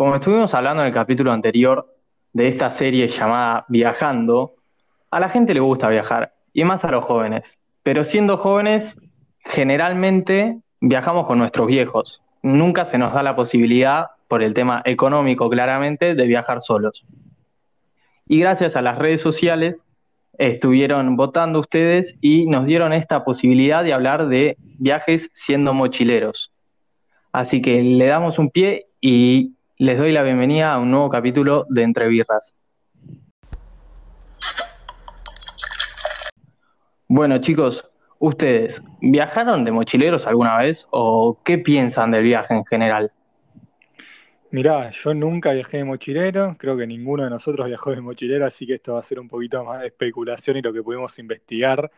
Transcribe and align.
como 0.00 0.14
estuvimos 0.14 0.54
hablando 0.54 0.80
en 0.80 0.88
el 0.88 0.94
capítulo 0.94 1.30
anterior 1.30 1.94
de 2.32 2.48
esta 2.48 2.70
serie 2.70 3.06
llamada 3.06 3.66
Viajando, 3.68 4.54
a 5.10 5.20
la 5.20 5.28
gente 5.28 5.52
le 5.52 5.60
gusta 5.60 5.90
viajar, 5.90 6.32
y 6.54 6.64
más 6.64 6.82
a 6.86 6.90
los 6.90 7.04
jóvenes. 7.04 7.62
Pero 7.82 8.06
siendo 8.06 8.38
jóvenes, 8.38 8.98
generalmente 9.40 10.58
viajamos 10.80 11.26
con 11.26 11.38
nuestros 11.38 11.66
viejos. 11.66 12.22
Nunca 12.40 12.86
se 12.86 12.96
nos 12.96 13.12
da 13.12 13.22
la 13.22 13.36
posibilidad, 13.36 14.06
por 14.26 14.42
el 14.42 14.54
tema 14.54 14.80
económico 14.86 15.50
claramente, 15.50 16.14
de 16.14 16.26
viajar 16.26 16.62
solos. 16.62 17.04
Y 18.26 18.40
gracias 18.40 18.76
a 18.76 18.80
las 18.80 18.96
redes 18.96 19.20
sociales 19.20 19.84
estuvieron 20.38 21.14
votando 21.16 21.60
ustedes 21.60 22.16
y 22.22 22.46
nos 22.46 22.64
dieron 22.64 22.94
esta 22.94 23.22
posibilidad 23.22 23.84
de 23.84 23.92
hablar 23.92 24.28
de 24.28 24.56
viajes 24.78 25.28
siendo 25.34 25.74
mochileros. 25.74 26.54
Así 27.32 27.60
que 27.60 27.82
le 27.82 28.06
damos 28.06 28.38
un 28.38 28.48
pie 28.48 28.86
y 29.02 29.56
les 29.80 29.96
doy 29.96 30.12
la 30.12 30.22
bienvenida 30.22 30.74
a 30.74 30.78
un 30.78 30.90
nuevo 30.90 31.08
capítulo 31.08 31.64
de 31.70 31.82
Entre 31.82 32.06
Birras. 32.06 32.54
Bueno 37.08 37.38
chicos, 37.38 37.90
ustedes, 38.18 38.82
¿viajaron 39.00 39.64
de 39.64 39.72
mochileros 39.72 40.26
alguna 40.26 40.58
vez 40.58 40.86
o 40.90 41.40
qué 41.42 41.56
piensan 41.56 42.10
del 42.10 42.24
viaje 42.24 42.52
en 42.52 42.66
general? 42.66 43.10
Mirá, 44.50 44.90
yo 44.90 45.14
nunca 45.14 45.52
viajé 45.52 45.78
de 45.78 45.84
mochilero, 45.84 46.56
creo 46.58 46.76
que 46.76 46.86
ninguno 46.86 47.24
de 47.24 47.30
nosotros 47.30 47.66
viajó 47.66 47.92
de 47.92 48.02
mochilero, 48.02 48.44
así 48.44 48.66
que 48.66 48.74
esto 48.74 48.92
va 48.92 48.98
a 48.98 49.02
ser 49.02 49.18
un 49.18 49.28
poquito 49.28 49.64
más 49.64 49.80
de 49.80 49.86
especulación 49.86 50.58
y 50.58 50.62
lo 50.62 50.74
que 50.74 50.82
pudimos 50.82 51.18
investigar 51.18 51.90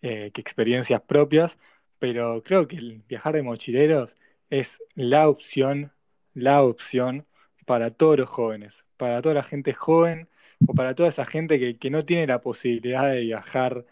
eh, 0.00 0.30
que 0.32 0.40
experiencias 0.40 1.02
propias, 1.02 1.58
pero 1.98 2.42
creo 2.42 2.66
que 2.66 2.76
el 2.76 3.02
viajar 3.06 3.34
de 3.34 3.42
mochileros 3.42 4.16
es 4.48 4.80
la 4.94 5.28
opción, 5.28 5.92
la 6.32 6.62
opción 6.62 7.26
para 7.68 7.92
todos 7.92 8.18
los 8.18 8.28
jóvenes, 8.28 8.84
para 8.96 9.22
toda 9.22 9.34
la 9.36 9.44
gente 9.44 9.74
joven 9.74 10.28
o 10.66 10.74
para 10.74 10.94
toda 10.94 11.10
esa 11.10 11.26
gente 11.26 11.58
que, 11.78 11.90
no 11.90 12.04
tiene 12.04 12.26
la 12.26 12.40
posibilidad 12.40 13.10
de 13.10 13.20
viajar 13.20 13.86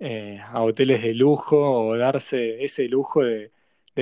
eh, 0.00 0.40
a 0.52 0.62
hoteles 0.62 1.02
de 1.02 1.14
lujo 1.14 1.56
o 1.58 1.96
darse 1.96 2.64
ese 2.64 2.88
lujo 2.88 3.22
de 3.22 3.50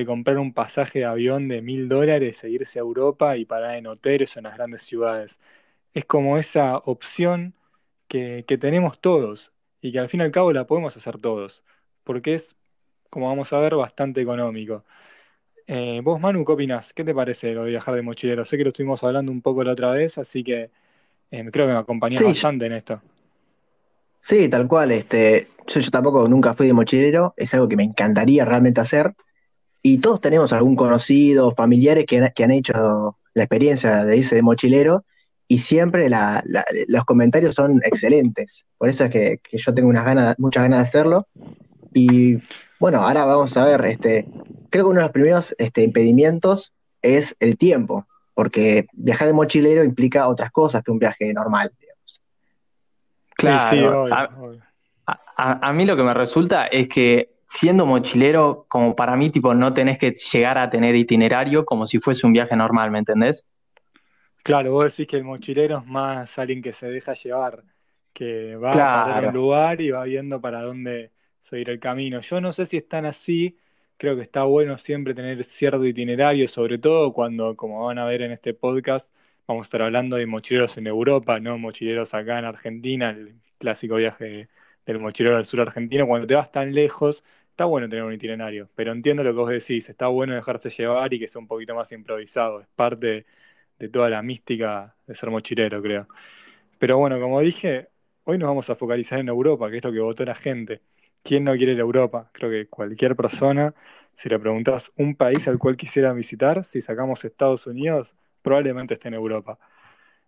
comprar 0.06 0.38
un 0.38 0.52
pasaje 0.54 1.00
de 1.00 1.04
avión 1.06 1.48
de 1.48 1.62
mil 1.62 1.88
dólares 1.88 2.44
e 2.44 2.50
irse 2.50 2.78
a 2.78 2.82
Europa 2.82 3.36
y 3.36 3.46
parar 3.46 3.76
en 3.76 3.86
hoteles 3.86 4.36
o 4.36 4.40
en 4.40 4.44
las 4.44 4.56
grandes 4.56 4.82
ciudades. 4.82 5.40
Es 5.94 6.04
como 6.04 6.38
esa 6.38 6.78
opción 6.78 7.54
que, 8.08 8.44
tenemos 8.60 9.00
todos 9.00 9.52
y 9.80 9.92
que 9.92 9.98
al 9.98 10.08
fin 10.08 10.20
y 10.20 10.24
al 10.24 10.32
cabo 10.32 10.52
la 10.52 10.66
podemos 10.66 10.96
hacer 10.96 11.18
todos, 11.18 11.62
porque 12.04 12.34
es, 12.34 12.56
como 13.10 13.28
vamos 13.28 13.52
a 13.52 13.58
ver, 13.60 13.74
bastante 13.76 14.20
económico. 14.20 14.84
Eh, 15.66 16.00
vos, 16.02 16.20
Manu, 16.20 16.44
¿qué 16.44 16.52
opinás? 16.52 16.92
¿Qué 16.92 17.02
te 17.02 17.14
parece 17.14 17.52
lo 17.52 17.64
de 17.64 17.70
viajar 17.70 17.94
de 17.94 18.02
mochilero? 18.02 18.44
Sé 18.44 18.56
que 18.56 18.62
lo 18.62 18.68
estuvimos 18.68 19.02
hablando 19.02 19.32
un 19.32 19.42
poco 19.42 19.64
la 19.64 19.72
otra 19.72 19.90
vez, 19.90 20.16
así 20.18 20.44
que 20.44 20.70
eh, 21.30 21.48
creo 21.50 21.66
que 21.66 21.72
me 21.72 21.78
acompañás 21.78 22.22
bastante 22.22 22.66
en 22.66 22.72
esto. 22.72 23.00
Sí, 24.20 24.48
tal 24.48 24.68
cual. 24.68 24.92
Este, 24.92 25.48
yo, 25.66 25.80
yo, 25.80 25.90
tampoco 25.90 26.28
nunca 26.28 26.54
fui 26.54 26.66
de 26.68 26.72
mochilero, 26.72 27.34
es 27.36 27.52
algo 27.54 27.68
que 27.68 27.76
me 27.76 27.84
encantaría 27.84 28.44
realmente 28.44 28.80
hacer. 28.80 29.14
Y 29.82 29.98
todos 29.98 30.20
tenemos 30.20 30.52
algún 30.52 30.74
conocido, 30.74 31.52
familiares 31.52 32.06
que, 32.06 32.18
han 32.18 32.50
hecho 32.50 33.16
la 33.34 33.42
experiencia 33.42 34.04
de 34.04 34.16
irse 34.16 34.34
de 34.34 34.42
mochilero 34.42 35.04
y 35.46 35.58
siempre 35.58 36.08
los 36.88 37.04
comentarios 37.04 37.54
son 37.54 37.80
excelentes. 37.84 38.66
Por 38.78 38.88
eso 38.88 39.04
es 39.04 39.10
que, 39.10 39.40
yo 39.52 39.74
tengo 39.74 39.88
unas 39.88 40.04
ganas, 40.04 40.38
muchas 40.38 40.64
ganas 40.64 40.78
de 40.78 40.82
hacerlo. 40.82 41.28
Bueno, 42.78 43.00
ahora 43.00 43.24
vamos 43.24 43.56
a 43.56 43.64
ver, 43.64 43.84
este, 43.86 44.26
creo 44.70 44.84
que 44.84 44.90
uno 44.90 45.00
de 45.00 45.06
los 45.06 45.12
primeros 45.12 45.54
este, 45.58 45.82
impedimentos 45.82 46.72
es 47.02 47.36
el 47.40 47.56
tiempo, 47.56 48.06
porque 48.34 48.86
viajar 48.92 49.28
de 49.28 49.32
mochilero 49.32 49.82
implica 49.82 50.28
otras 50.28 50.50
cosas 50.50 50.82
que 50.82 50.90
un 50.90 50.98
viaje 50.98 51.32
normal. 51.32 51.72
Claro, 53.34 54.06
a 55.36 55.72
mí 55.72 55.84
lo 55.84 55.96
que 55.96 56.02
me 56.02 56.14
resulta 56.14 56.66
es 56.66 56.88
que 56.88 57.36
siendo 57.48 57.86
mochilero, 57.86 58.66
como 58.68 58.94
para 58.96 59.16
mí, 59.16 59.30
tipo, 59.30 59.54
no 59.54 59.72
tenés 59.72 59.98
que 59.98 60.12
llegar 60.12 60.58
a 60.58 60.70
tener 60.70 60.94
itinerario 60.94 61.64
como 61.64 61.86
si 61.86 61.98
fuese 61.98 62.26
un 62.26 62.32
viaje 62.32 62.56
normal, 62.56 62.90
¿me 62.90 62.98
entendés? 62.98 63.46
Claro, 64.42 64.72
vos 64.72 64.84
decís 64.84 65.10
que 65.10 65.16
el 65.16 65.24
mochilero 65.24 65.78
es 65.78 65.86
más 65.86 66.38
alguien 66.38 66.62
que 66.62 66.72
se 66.72 66.86
deja 66.88 67.14
llevar, 67.14 67.62
que 68.12 68.56
va 68.56 69.16
a 69.16 69.20
un 69.20 69.34
lugar 69.34 69.80
y 69.80 69.90
va 69.90 70.04
viendo 70.04 70.40
para 70.40 70.62
dónde 70.62 71.10
seguir 71.46 71.70
el 71.70 71.80
camino. 71.80 72.20
Yo 72.20 72.40
no 72.40 72.52
sé 72.52 72.66
si 72.66 72.76
están 72.76 73.06
así, 73.06 73.56
creo 73.96 74.16
que 74.16 74.22
está 74.22 74.44
bueno 74.44 74.78
siempre 74.78 75.14
tener 75.14 75.42
cierto 75.44 75.84
itinerario, 75.84 76.48
sobre 76.48 76.78
todo 76.78 77.12
cuando, 77.12 77.56
como 77.56 77.86
van 77.86 77.98
a 77.98 78.04
ver 78.06 78.22
en 78.22 78.32
este 78.32 78.52
podcast, 78.54 79.12
vamos 79.46 79.64
a 79.64 79.66
estar 79.66 79.82
hablando 79.82 80.16
de 80.16 80.26
mochileros 80.26 80.76
en 80.78 80.86
Europa, 80.88 81.38
no 81.40 81.56
mochileros 81.58 82.14
acá 82.14 82.38
en 82.38 82.44
Argentina, 82.46 83.10
el 83.10 83.36
clásico 83.58 83.96
viaje 83.96 84.48
del 84.84 84.98
mochilero 84.98 85.36
del 85.36 85.46
sur 85.46 85.60
argentino. 85.60 86.06
Cuando 86.06 86.26
te 86.26 86.34
vas 86.34 86.50
tan 86.50 86.72
lejos, 86.74 87.24
está 87.50 87.64
bueno 87.64 87.88
tener 87.88 88.04
un 88.04 88.12
itinerario, 88.12 88.68
pero 88.74 88.92
entiendo 88.92 89.22
lo 89.22 89.30
que 89.32 89.38
vos 89.38 89.50
decís, 89.50 89.88
está 89.88 90.08
bueno 90.08 90.34
dejarse 90.34 90.70
llevar 90.70 91.12
y 91.14 91.18
que 91.20 91.28
sea 91.28 91.40
un 91.40 91.48
poquito 91.48 91.74
más 91.74 91.92
improvisado, 91.92 92.60
es 92.60 92.68
parte 92.74 93.26
de 93.78 93.88
toda 93.88 94.10
la 94.10 94.22
mística 94.22 94.96
de 95.06 95.14
ser 95.14 95.30
mochilero, 95.30 95.82
creo. 95.82 96.08
Pero 96.78 96.98
bueno, 96.98 97.20
como 97.20 97.40
dije, 97.40 97.88
hoy 98.24 98.38
nos 98.38 98.48
vamos 98.48 98.70
a 98.70 98.76
focalizar 98.76 99.18
en 99.20 99.28
Europa, 99.28 99.70
que 99.70 99.78
es 99.78 99.84
lo 99.84 99.92
que 99.92 100.00
votó 100.00 100.24
la 100.24 100.34
gente. 100.34 100.82
¿Quién 101.26 101.42
no 101.42 101.56
quiere 101.56 101.72
ir 101.72 101.78
a 101.78 101.82
Europa? 101.82 102.30
Creo 102.32 102.48
que 102.48 102.68
cualquier 102.68 103.16
persona, 103.16 103.74
si 104.16 104.28
le 104.28 104.38
preguntas 104.38 104.92
un 104.96 105.16
país 105.16 105.48
al 105.48 105.58
cual 105.58 105.76
quisiera 105.76 106.12
visitar, 106.12 106.62
si 106.64 106.80
sacamos 106.80 107.24
Estados 107.24 107.66
Unidos, 107.66 108.14
probablemente 108.42 108.94
esté 108.94 109.08
en 109.08 109.14
Europa. 109.14 109.58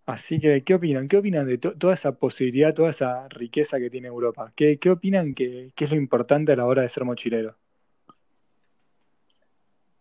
Así 0.07 0.41
que, 0.41 0.65
¿qué 0.65 0.75
opinan? 0.75 1.07
¿Qué 1.07 1.19
opinan 1.19 1.47
de 1.47 1.59
toda 1.59 1.95
esa 1.95 2.17
posibilidad, 2.19 2.75
toda 2.75 2.91
esa 2.91 3.29
riqueza 3.29 3.79
que 3.79 3.91
tiene 3.91 4.09
Europa? 4.09 4.53
¿Qué, 4.57 4.77
opinan 4.91 5.35
que, 5.35 5.71
es 5.77 5.91
lo 5.91 5.97
importante 5.97 6.51
a 6.51 6.57
la 6.57 6.67
hora 6.67 6.83
de 6.83 6.89
ser 6.89 7.05
mochilero? 7.05 7.55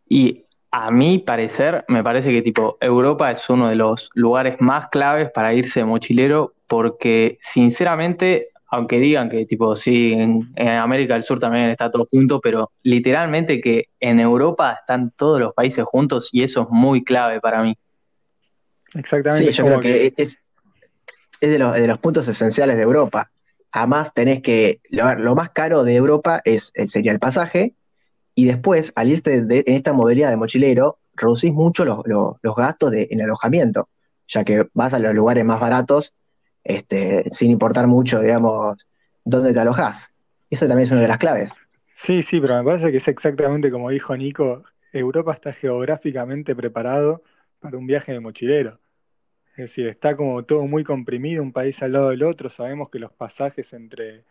Y 0.10 0.46
a 0.72 0.90
mi 0.90 1.20
parecer, 1.20 1.86
me 1.90 2.04
parece 2.04 2.32
que 2.32 2.42
tipo 2.42 2.80
Europa 2.82 3.30
es 3.30 3.48
uno 3.52 3.70
de 3.70 3.76
los 3.76 4.10
lugares 4.16 4.56
más 4.60 4.88
claves 4.88 5.30
para 5.30 5.54
irse 5.54 5.82
de 5.82 5.86
mochilero, 5.86 6.56
porque 6.66 7.38
sinceramente, 7.42 8.50
aunque 8.70 9.00
digan 9.00 9.30
que 9.30 9.46
tipo 9.46 9.76
sí, 9.76 10.14
en, 10.14 10.52
en, 10.56 10.68
América 10.68 11.14
del 11.14 11.24
Sur 11.24 11.40
también 11.40 11.70
está 11.70 11.90
todo 11.90 12.06
junto, 12.10 12.40
pero 12.42 12.72
literalmente 12.84 13.62
que 13.62 13.86
en 14.00 14.20
Europa 14.20 14.78
están 14.82 15.12
todos 15.12 15.40
los 15.40 15.54
países 15.54 15.86
juntos 15.86 16.30
y 16.32 16.44
eso 16.44 16.64
es 16.64 16.68
muy 16.70 17.04
clave 17.04 17.40
para 17.40 17.64
mí. 17.64 17.78
Exactamente. 18.96 19.52
Sí, 19.52 19.58
yo 19.58 19.66
creo 19.66 19.80
que, 19.80 20.14
es, 20.18 20.40
de, 21.42 21.60
los, 21.60 21.98
puntos 22.00 22.28
esenciales 22.28 22.78
de 22.78 22.84
Europa. 22.84 23.32
Además, 23.72 24.14
tenés 24.14 24.42
que, 24.42 24.82
lo, 24.90 25.36
más 25.36 25.52
caro 25.52 25.84
de 25.84 25.96
Europa 25.96 26.42
es, 26.44 26.74
sería 26.88 27.12
el 27.12 27.20
pasaje, 27.20 27.74
y 28.36 28.46
después, 28.46 28.92
al 28.96 29.10
irte 29.10 29.36
en 29.36 29.64
esta 29.66 29.94
modalidad 29.94 30.30
de 30.30 30.38
mochilero, 30.38 31.00
reducís 31.16 31.52
mucho 31.54 31.86
los, 31.86 32.56
gastos 32.56 32.92
de, 32.92 33.08
en 33.10 33.22
alojamiento, 33.22 33.90
ya 34.28 34.44
que 34.44 34.68
vas 34.74 34.94
a 34.94 35.00
los 35.00 35.14
lugares 35.16 35.44
más 35.44 35.60
baratos 35.60 36.14
este, 36.68 37.24
sin 37.32 37.52
importar 37.52 37.88
mucho, 37.88 38.20
digamos, 38.20 38.86
dónde 39.24 39.54
te 39.54 39.60
alojás. 39.60 40.12
Eso 40.50 40.68
también 40.68 40.88
es 40.88 40.92
una 40.92 41.02
de 41.02 41.08
las 41.08 41.18
claves. 41.18 41.54
Sí, 41.94 42.22
sí, 42.22 42.40
pero 42.42 42.58
me 42.58 42.64
parece 42.64 42.92
que 42.92 42.98
es 42.98 43.08
exactamente 43.08 43.72
como 43.72 43.90
dijo 43.90 44.16
Nico, 44.16 44.64
Europa 44.92 45.34
está 45.34 45.54
geográficamente 45.54 46.56
preparado 46.56 47.24
para 47.60 47.78
un 47.78 47.88
viaje 47.88 48.12
de 48.12 48.20
mochilero. 48.20 48.80
Es 49.52 49.70
decir, 49.70 49.88
está 49.88 50.16
como 50.16 50.44
todo 50.44 50.68
muy 50.68 50.84
comprimido, 50.84 51.42
un 51.42 51.52
país 51.52 51.82
al 51.82 51.94
lado 51.94 52.10
del 52.10 52.24
otro. 52.24 52.50
Sabemos 52.50 52.90
que 52.90 53.00
los 53.00 53.12
pasajes 53.12 53.74
entre, 53.74 54.24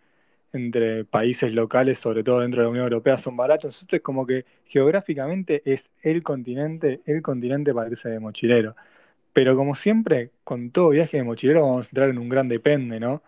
entre 0.53 1.05
países 1.05 1.53
locales, 1.53 1.99
sobre 1.99 2.23
todo 2.23 2.41
dentro 2.41 2.61
de 2.61 2.67
la 2.67 2.71
Unión 2.71 2.85
Europea, 2.85 3.19
son 3.19 3.37
baratos. 3.37 3.83
Entonces, 3.83 4.03
como 4.03 4.27
que 4.27 4.45
geográficamente 4.67 5.63
es 5.65 5.91
el 6.03 6.23
continente, 6.23 7.01
el 7.07 7.23
continente 7.23 7.75
para 7.75 7.91
irse 7.91 8.09
de 8.09 8.21
mochilero. 8.21 8.77
Pero 9.37 9.55
como 9.55 9.75
siempre, 9.75 10.31
con 10.45 10.71
todo 10.71 10.89
viaje 10.89 11.19
de 11.19 11.23
mochilero 11.23 11.61
vamos 11.61 11.85
a 11.85 11.91
entrar 11.91 12.09
en 12.09 12.17
un 12.17 12.31
gran 12.31 12.49
depende, 12.49 12.99
¿no? 12.99 13.21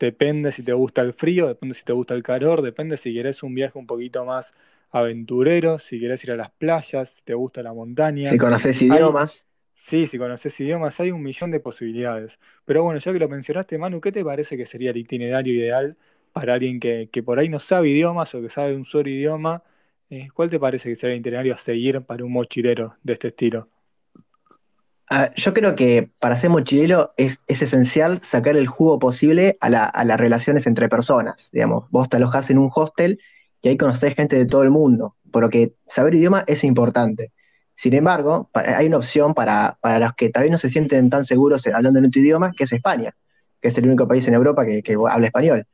Depende 0.00 0.50
si 0.50 0.62
te 0.62 0.72
gusta 0.72 1.02
el 1.02 1.12
frío, 1.12 1.46
depende 1.46 1.74
si 1.74 1.84
te 1.84 1.92
gusta 1.92 2.14
el 2.14 2.22
calor, 2.22 2.62
depende 2.62 2.96
si 2.96 3.12
querés 3.12 3.42
un 3.42 3.54
viaje 3.54 3.78
un 3.78 3.86
poquito 3.86 4.24
más 4.24 4.54
aventurero, 4.92 5.78
si 5.78 6.00
querés 6.00 6.24
ir 6.24 6.30
a 6.32 6.36
las 6.36 6.50
playas, 6.52 7.10
si 7.10 7.22
te 7.24 7.34
gusta 7.34 7.62
la 7.62 7.74
montaña. 7.74 8.30
Si 8.30 8.38
conoces 8.38 8.80
idiomas. 8.80 9.46
Sí, 9.76 10.06
si 10.06 10.16
conoces 10.16 10.58
idiomas, 10.58 10.98
hay 11.00 11.10
un 11.10 11.22
millón 11.22 11.50
de 11.50 11.60
posibilidades. 11.60 12.38
Pero 12.64 12.84
bueno, 12.84 12.98
ya 12.98 13.12
que 13.12 13.18
lo 13.18 13.28
mencionaste, 13.28 13.76
Manu, 13.76 14.00
¿qué 14.00 14.10
te 14.10 14.24
parece 14.24 14.56
que 14.56 14.64
sería 14.64 14.88
el 14.88 14.96
itinerario 14.96 15.52
ideal 15.52 15.98
para 16.32 16.54
alguien 16.54 16.80
que, 16.80 17.22
por 17.22 17.38
ahí 17.38 17.50
no 17.50 17.58
sabe 17.60 17.90
idiomas 17.90 18.34
o 18.34 18.40
que 18.40 18.48
sabe 18.48 18.74
un 18.74 18.86
solo 18.86 19.10
idioma? 19.10 19.62
Eh, 20.08 20.28
¿Cuál 20.32 20.48
te 20.48 20.58
parece 20.58 20.88
que 20.88 20.96
sería 20.96 21.12
el 21.12 21.20
itinerario 21.20 21.54
a 21.54 21.58
seguir 21.58 22.00
para 22.00 22.24
un 22.24 22.32
mochilero 22.32 22.96
de 23.02 23.12
este 23.12 23.28
estilo? 23.28 23.68
Ah, 25.14 25.30
yo 25.36 25.52
creo 25.52 25.74
que 25.74 26.08
para 26.20 26.38
ser 26.38 26.48
mochilero 26.48 27.12
es, 27.18 27.42
esencial 27.46 28.20
sacar 28.22 28.56
el 28.56 28.66
jugo 28.66 28.98
posible 28.98 29.58
a, 29.60 29.66
a, 29.66 30.04
las 30.06 30.18
relaciones 30.18 30.66
entre 30.66 30.88
personas. 30.88 31.50
Digamos, 31.52 31.84
vos 31.90 32.08
te 32.08 32.16
alojás 32.16 32.48
en 32.48 32.56
un 32.56 32.70
hostel 32.74 33.20
y 33.60 33.68
ahí 33.68 33.76
conocés 33.76 34.14
gente 34.14 34.38
de 34.38 34.46
todo 34.46 34.62
el 34.62 34.70
mundo, 34.70 35.16
por 35.30 35.42
lo 35.42 35.50
que 35.50 35.74
saber 35.86 36.14
idioma 36.14 36.44
es 36.46 36.64
importante 36.64 37.30
Sin 37.74 37.92
embargo, 37.92 38.48
hay 38.54 38.86
una 38.86 38.96
opción 38.96 39.34
para, 39.34 39.76
para 39.82 39.98
los 39.98 40.14
que 40.14 40.30
tal 40.30 40.44
vez 40.44 40.50
no 40.50 40.56
se 40.56 40.70
sienten 40.70 41.10
tan 41.10 41.26
seguros 41.26 41.66
hablando 41.66 41.98
en 41.98 42.06
otro 42.06 42.22
idioma, 42.22 42.52
que 42.56 42.64
es 42.64 42.72
España, 42.72 43.14
que 43.60 43.68
es 43.68 43.76
el 43.76 43.84
único 43.84 44.08
país 44.08 44.26
en 44.28 44.32
Europa 44.32 44.64
que, 44.64 44.96
habla 45.10 45.26
español. 45.26 45.66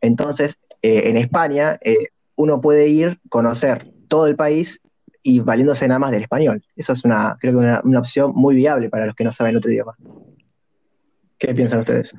Entonces, 0.00 0.58
eh, 0.82 1.10
en 1.10 1.16
España, 1.16 1.78
eh, 1.80 2.08
uno 2.34 2.60
puede 2.60 2.88
ir, 2.88 3.20
conocer 3.28 3.86
todo 4.08 4.26
el 4.26 4.34
país 4.34 4.80
y 5.26 5.40
valiéndose 5.40 5.88
nada 5.88 5.98
más 5.98 6.12
del 6.12 6.22
español. 6.22 6.62
Eso 6.76 6.92
es 6.92 7.02
una, 7.02 7.36
creo 7.40 7.54
que 7.54 7.58
una, 7.58 7.80
una 7.82 7.98
opción 7.98 8.32
muy 8.34 8.54
viable 8.54 8.90
para 8.90 9.06
los 9.06 9.16
que 9.16 9.24
no 9.24 9.32
saben 9.32 9.56
otro 9.56 9.72
idioma. 9.72 9.96
¿Qué 11.38 11.54
piensan 11.54 11.80
ustedes? 11.80 12.14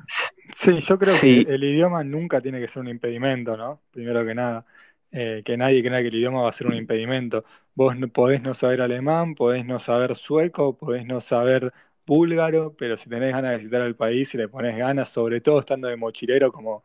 Sí, 0.52 0.78
yo 0.80 0.98
creo 0.98 1.14
que 1.20 1.40
el 1.42 1.62
idioma 1.62 2.02
nunca 2.02 2.40
tiene 2.40 2.60
que 2.60 2.68
ser 2.68 2.82
un 2.82 2.88
impedimento, 2.88 3.56
¿no? 3.56 3.80
Primero 3.92 4.26
que 4.26 4.34
nada, 4.34 4.66
eh, 5.12 5.42
que 5.44 5.56
nadie 5.56 5.82
crea 5.82 6.00
que 6.00 6.08
el 6.08 6.16
idioma 6.16 6.42
va 6.42 6.50
a 6.50 6.52
ser 6.52 6.66
un 6.66 6.74
impedimento. 6.74 7.44
Vos 7.74 7.94
podés 8.12 8.42
no 8.42 8.54
saber 8.54 8.82
alemán, 8.82 9.36
podés 9.36 9.64
no 9.64 9.78
saber 9.78 10.16
sueco, 10.16 10.76
podés 10.76 11.06
no 11.06 11.20
saber 11.20 11.72
búlgaro, 12.06 12.74
pero 12.76 12.96
si 12.96 13.08
tenés 13.08 13.32
ganas 13.32 13.52
de 13.52 13.58
visitar 13.58 13.82
el 13.82 13.94
país 13.94 14.34
y 14.34 14.38
le 14.38 14.48
pones 14.48 14.76
ganas, 14.76 15.08
sobre 15.08 15.40
todo 15.40 15.60
estando 15.60 15.86
de 15.86 15.96
mochilero, 15.96 16.50
como, 16.50 16.82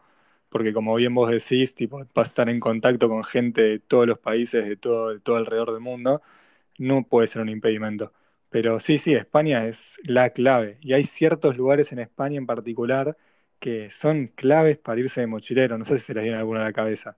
porque 0.52 0.74
como 0.74 0.96
bien 0.96 1.16
vos 1.16 1.32
decís, 1.32 1.74
tipo, 1.76 2.00
vas 2.14 2.28
a 2.28 2.30
estar 2.30 2.50
en 2.50 2.60
contacto 2.60 3.10
con 3.10 3.24
gente 3.24 3.62
de 3.62 3.80
todos 3.80 4.06
los 4.08 4.20
países, 4.20 4.68
de 4.68 4.76
todo, 4.78 5.10
de 5.14 5.20
todo 5.22 5.38
alrededor 5.38 5.72
del 5.74 5.82
mundo, 5.82 6.22
no 6.78 7.04
puede 7.04 7.28
ser 7.28 7.42
un 7.42 7.50
impedimento. 7.50 8.14
Pero 8.50 8.80
sí, 8.82 8.98
sí, 8.98 9.14
España 9.16 9.66
es 9.68 9.98
la 10.04 10.32
clave. 10.32 10.78
Y 10.82 10.94
hay 10.94 11.06
ciertos 11.06 11.58
lugares 11.58 11.92
en 11.94 12.00
España 12.00 12.38
en 12.38 12.46
particular 12.48 13.18
que 13.60 13.90
son 13.92 14.28
claves 14.28 14.78
para 14.78 15.00
irse 15.00 15.22
de 15.22 15.28
mochilero. 15.28 15.78
No 15.78 15.86
sé 15.86 16.00
si 16.00 16.08
se 16.08 16.14
les 16.16 16.24
viene 16.24 16.38
alguna 16.40 16.62
a 16.62 16.66
la 16.66 16.74
cabeza. 16.74 17.18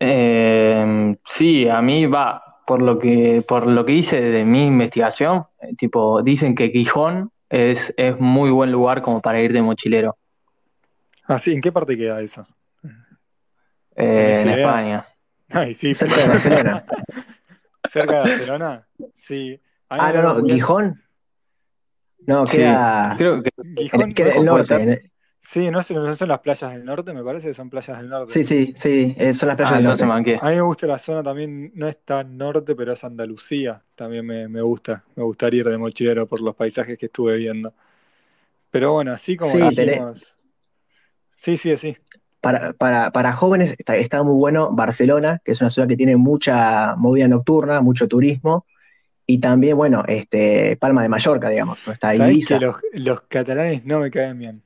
Eh, 0.00 1.16
sí, 1.26 1.68
a 1.68 1.82
mí 1.82 2.06
va, 2.06 2.62
por 2.66 2.82
lo 2.82 2.98
que, 2.98 3.44
por 3.46 3.66
lo 3.66 3.84
que 3.84 3.92
hice 3.92 4.20
de 4.20 4.44
mi 4.44 4.66
investigación, 4.66 5.44
eh, 5.60 5.74
tipo, 5.76 6.22
dicen 6.22 6.54
que 6.54 6.70
Gijón 6.70 7.30
es, 7.50 7.94
es 7.98 8.18
muy 8.18 8.50
buen 8.50 8.72
lugar 8.72 9.02
como 9.02 9.20
para 9.20 9.40
ir 9.42 9.52
de 9.52 9.62
mochilero. 9.62 10.16
Ah, 11.28 11.38
sí, 11.38 11.52
¿en 11.52 11.60
qué 11.60 11.72
parte 11.72 11.96
queda 11.96 12.20
eso? 12.20 12.42
Eh, 13.96 14.40
en 14.42 14.48
España. 14.48 15.06
Ay, 15.48 15.74
sí, 15.74 15.94
cerca 15.94 16.16
de 16.16 16.28
Barcelona. 16.28 16.84
¿Cerca 17.90 18.12
de 18.12 18.18
Barcelona? 18.18 18.86
Sí. 19.16 19.60
Ah, 19.88 20.12
no, 20.12 20.34
no, 20.34 20.44
Gijón. 20.44 21.02
No, 22.26 22.44
queda. 22.44 23.14
creo 23.16 23.42
que 23.42 23.50
Gijón, 23.76 24.12
queda 24.12 24.34
el 24.34 24.44
norte. 24.44 25.10
Sí, 25.40 25.70
no, 25.70 25.80
son 25.80 26.28
las 26.28 26.40
playas 26.40 26.72
del 26.72 26.84
norte, 26.84 27.14
me 27.14 27.22
parece 27.22 27.46
que 27.46 27.54
son 27.54 27.70
playas 27.70 27.98
del 27.98 28.08
norte. 28.08 28.32
Sí, 28.32 28.42
sí, 28.42 28.74
sí, 28.76 29.14
eh, 29.16 29.32
son 29.32 29.46
las 29.48 29.56
playas 29.56 29.74
ah, 29.74 29.76
del 29.76 29.84
norte. 29.84 30.38
A 30.42 30.50
mí 30.50 30.56
me 30.56 30.60
gusta 30.62 30.88
la 30.88 30.98
zona 30.98 31.22
también, 31.22 31.70
no 31.74 31.86
es 31.86 31.98
tan 32.04 32.36
norte, 32.36 32.74
pero 32.74 32.92
es 32.92 33.04
Andalucía. 33.04 33.80
También 33.94 34.26
me, 34.26 34.48
me 34.48 34.60
gusta, 34.60 35.04
me 35.14 35.22
gustaría 35.22 35.60
ir 35.60 35.68
de 35.68 35.78
mochilero 35.78 36.26
por 36.26 36.40
los 36.40 36.56
paisajes 36.56 36.98
que 36.98 37.06
estuve 37.06 37.36
viendo. 37.36 37.72
Pero 38.72 38.94
bueno, 38.94 39.12
así 39.12 39.36
como 39.36 39.52
sí, 39.52 39.60
dijimos... 39.60 40.35
Sí, 41.36 41.56
sí, 41.56 41.76
sí. 41.76 41.96
Para, 42.40 42.72
para, 42.74 43.10
para 43.10 43.32
jóvenes 43.32 43.74
está, 43.78 43.96
está, 43.96 44.22
muy 44.22 44.34
bueno 44.34 44.70
Barcelona, 44.72 45.40
que 45.44 45.52
es 45.52 45.60
una 45.60 45.70
ciudad 45.70 45.88
que 45.88 45.96
tiene 45.96 46.16
mucha 46.16 46.94
movida 46.96 47.28
nocturna, 47.28 47.80
mucho 47.80 48.08
turismo. 48.08 48.66
Y 49.26 49.38
también, 49.38 49.76
bueno, 49.76 50.04
este 50.06 50.76
Palma 50.76 51.02
de 51.02 51.08
Mallorca, 51.08 51.48
digamos, 51.48 51.78
está 51.88 52.14
Ibiza. 52.14 52.58
Que 52.58 52.66
los, 52.66 52.76
los 52.92 53.20
catalanes 53.22 53.84
no 53.84 53.98
me 53.98 54.10
caen 54.10 54.38
bien. 54.38 54.62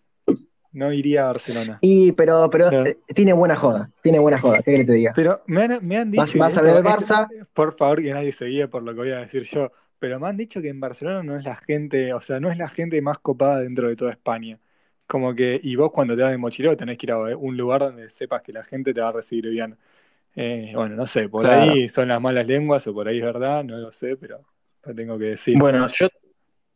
No 0.72 0.92
iría 0.92 1.24
a 1.24 1.26
Barcelona. 1.26 1.78
Y, 1.80 2.12
pero, 2.12 2.48
pero 2.50 2.70
eh, 2.84 2.98
tiene 3.14 3.32
buena 3.32 3.56
joda, 3.56 3.90
tiene 4.02 4.20
buena 4.20 4.38
joda, 4.38 4.62
¿qué 4.62 4.76
que 4.76 4.84
te 4.84 4.92
diga? 4.92 5.12
Pero 5.16 5.42
me 5.46 5.62
han, 5.62 5.84
me 5.84 5.96
han 5.96 6.10
dicho. 6.10 6.38
Vas, 6.38 6.56
a 6.56 6.62
ver 6.62 6.76
el 6.76 6.84
Barça. 6.84 7.26
por 7.52 7.76
favor, 7.76 8.02
que 8.02 8.12
nadie 8.12 8.32
se 8.32 8.44
guíe 8.44 8.68
por 8.68 8.82
lo 8.82 8.92
que 8.92 8.98
voy 8.98 9.10
a 9.12 9.20
decir 9.20 9.42
yo. 9.44 9.72
Pero 9.98 10.20
me 10.20 10.28
han 10.28 10.36
dicho 10.36 10.62
que 10.62 10.68
en 10.68 10.78
Barcelona 10.78 11.22
no 11.22 11.36
es 11.36 11.44
la 11.44 11.56
gente, 11.56 12.12
o 12.14 12.20
sea, 12.20 12.38
no 12.38 12.50
es 12.50 12.56
la 12.56 12.68
gente 12.68 13.00
más 13.02 13.18
copada 13.18 13.60
dentro 13.60 13.88
de 13.88 13.96
toda 13.96 14.12
España. 14.12 14.58
Como 15.10 15.34
que, 15.34 15.58
y 15.60 15.74
vos 15.74 15.90
cuando 15.90 16.14
te 16.14 16.22
vas 16.22 16.30
de 16.30 16.38
mochilero 16.38 16.76
tenés 16.76 16.96
que 16.96 17.06
ir 17.06 17.10
a 17.10 17.18
un 17.18 17.56
lugar 17.56 17.80
donde 17.80 18.08
sepas 18.10 18.42
que 18.42 18.52
la 18.52 18.62
gente 18.62 18.94
te 18.94 19.00
va 19.00 19.08
a 19.08 19.12
recibir 19.12 19.50
bien. 19.50 19.76
Eh, 20.36 20.70
bueno, 20.72 20.94
no 20.94 21.04
sé, 21.04 21.28
por 21.28 21.44
ahí 21.50 21.88
son 21.88 22.06
las 22.06 22.20
malas 22.20 22.46
lenguas 22.46 22.86
o 22.86 22.94
por 22.94 23.08
ahí 23.08 23.18
es 23.18 23.24
verdad, 23.24 23.64
no 23.64 23.76
lo 23.76 23.90
sé, 23.90 24.16
pero 24.16 24.38
lo 24.84 24.94
tengo 24.94 25.18
que 25.18 25.24
decir. 25.24 25.58
Bueno, 25.58 25.84
yo 25.88 26.06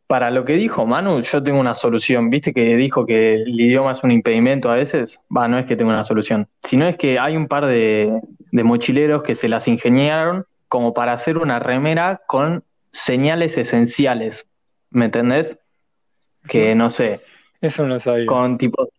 para 0.08 0.32
lo 0.32 0.44
que 0.44 0.54
dijo 0.54 0.84
Manu, 0.84 1.20
yo 1.20 1.44
tengo 1.44 1.60
una 1.60 1.74
solución. 1.74 2.28
¿Viste 2.28 2.52
que 2.52 2.74
dijo 2.74 3.06
que 3.06 3.34
el 3.34 3.60
idioma 3.60 3.92
es 3.92 4.02
un 4.02 4.10
impedimento 4.10 4.68
a 4.68 4.74
veces? 4.74 5.20
Va, 5.34 5.46
no 5.46 5.56
es 5.56 5.66
que 5.66 5.76
tenga 5.76 5.92
una 5.92 6.02
solución, 6.02 6.48
sino 6.64 6.88
es 6.88 6.96
que 6.96 7.20
hay 7.20 7.36
un 7.36 7.46
par 7.46 7.66
de, 7.66 8.20
mochileros 8.50 9.22
que 9.22 9.36
se 9.36 9.48
las 9.48 9.68
ingeniaron 9.68 10.44
como 10.66 10.92
para 10.92 11.12
hacer 11.12 11.38
una 11.38 11.60
remera 11.60 12.22
con 12.26 12.64
señales 12.90 13.58
esenciales. 13.58 14.48
¿Me 14.90 15.04
entendés? 15.04 15.56
Que 16.48 16.74
no 16.74 16.90
sé. 16.90 17.20
Eso 17.64 17.86
no 17.86 17.98
sabía. 17.98 18.26
Con 18.26 18.58
tipo 18.58 18.90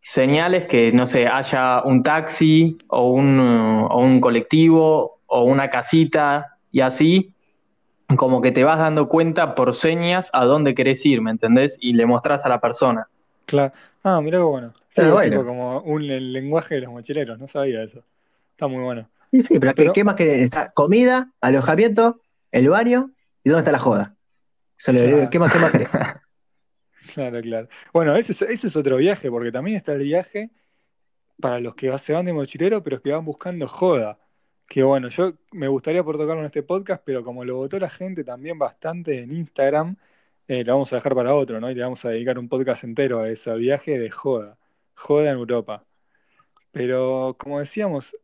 señales 0.00 0.66
que, 0.68 0.90
no 0.92 1.06
sé, 1.06 1.26
haya 1.26 1.82
un 1.82 2.02
taxi 2.02 2.78
o 2.88 3.10
un, 3.10 3.38
o 3.38 3.98
un 3.98 4.20
colectivo 4.22 5.18
o 5.26 5.44
una 5.44 5.68
casita 5.68 6.56
y 6.72 6.80
así 6.80 7.34
como 8.16 8.40
que 8.40 8.52
te 8.52 8.64
vas 8.64 8.78
dando 8.78 9.08
cuenta 9.08 9.54
por 9.54 9.74
señas 9.74 10.30
a 10.32 10.44
dónde 10.44 10.74
querés 10.74 11.04
ir, 11.04 11.20
¿me 11.20 11.30
entendés? 11.30 11.76
Y 11.80 11.92
le 11.92 12.06
mostrás 12.06 12.46
a 12.46 12.48
la 12.48 12.60
persona. 12.60 13.06
Claro. 13.44 13.72
Ah, 14.02 14.20
mira 14.22 14.38
qué 14.38 14.44
bueno. 14.44 14.72
Sí, 14.90 15.02
bueno. 15.02 15.44
como 15.44 15.80
un 15.80 16.02
el 16.04 16.32
lenguaje 16.32 16.76
de 16.76 16.82
los 16.82 16.92
mochileros, 16.92 17.38
no 17.38 17.48
sabía 17.48 17.82
eso. 17.82 18.02
Está 18.52 18.66
muy 18.66 18.82
bueno. 18.82 19.08
Sí, 19.30 19.42
sí, 19.42 19.58
pero, 19.58 19.74
¿qué, 19.92 20.04
más 20.04 20.14
querés? 20.14 20.38
Está 20.44 20.70
comida, 20.70 21.32
alojamiento, 21.42 22.20
el 22.50 22.70
baño 22.70 23.10
y 23.44 23.50
dónde 23.50 23.60
está 23.60 23.72
la 23.72 23.80
joda. 23.80 24.14
¿qué, 24.82 25.38
más, 25.38 25.52
¿Qué 25.52 25.58
más 25.58 25.72
querés? 25.72 25.88
claro, 27.16 27.40
claro. 27.40 27.68
Bueno, 27.92 28.16
ese 28.16 28.32
es, 28.52 28.76
otro 28.76 28.96
viaje, 28.98 29.30
porque 29.30 29.52
también 29.52 29.76
está 29.78 29.94
el 29.94 30.02
viaje 30.02 30.50
para 31.40 31.60
los 31.60 31.74
que 31.74 31.96
se 31.98 32.12
van 32.12 32.26
de 32.26 32.32
mochilero, 32.32 32.82
pero 32.82 33.02
que 33.02 33.12
van 33.12 33.24
buscando 33.24 33.68
joda. 33.68 34.18
Que 34.68 34.82
bueno, 34.82 35.08
yo 35.08 35.34
me 35.52 35.68
gustaría 35.68 36.04
por 36.04 36.18
tocarlo 36.18 36.40
en 36.42 36.46
este 36.46 36.62
podcast, 36.62 37.02
pero 37.04 37.22
como 37.22 37.44
lo 37.44 37.56
votó 37.56 37.78
la 37.78 37.90
gente 37.90 38.24
también 38.24 38.58
bastante 38.58 39.20
en 39.22 39.32
Instagram, 39.32 39.96
eh, 40.48 40.64
lo 40.64 40.74
vamos 40.74 40.92
a 40.92 40.96
dejar 40.96 41.14
para 41.14 41.34
otro, 41.34 41.60
¿no? 41.60 41.70
Y 41.70 41.74
le 41.74 41.82
vamos 41.82 42.04
a 42.04 42.10
dedicar 42.10 42.38
un 42.38 42.48
podcast 42.48 42.84
entero 42.84 43.20
a 43.22 43.30
ese 43.30 43.54
viaje 43.56 43.98
de 43.98 44.10
joda, 44.10 44.58
joda 44.94 45.30
en 45.32 45.38
Europa. 45.38 45.84
Pero 46.72 47.36
como 47.38 47.60
decíamos, 47.60 48.16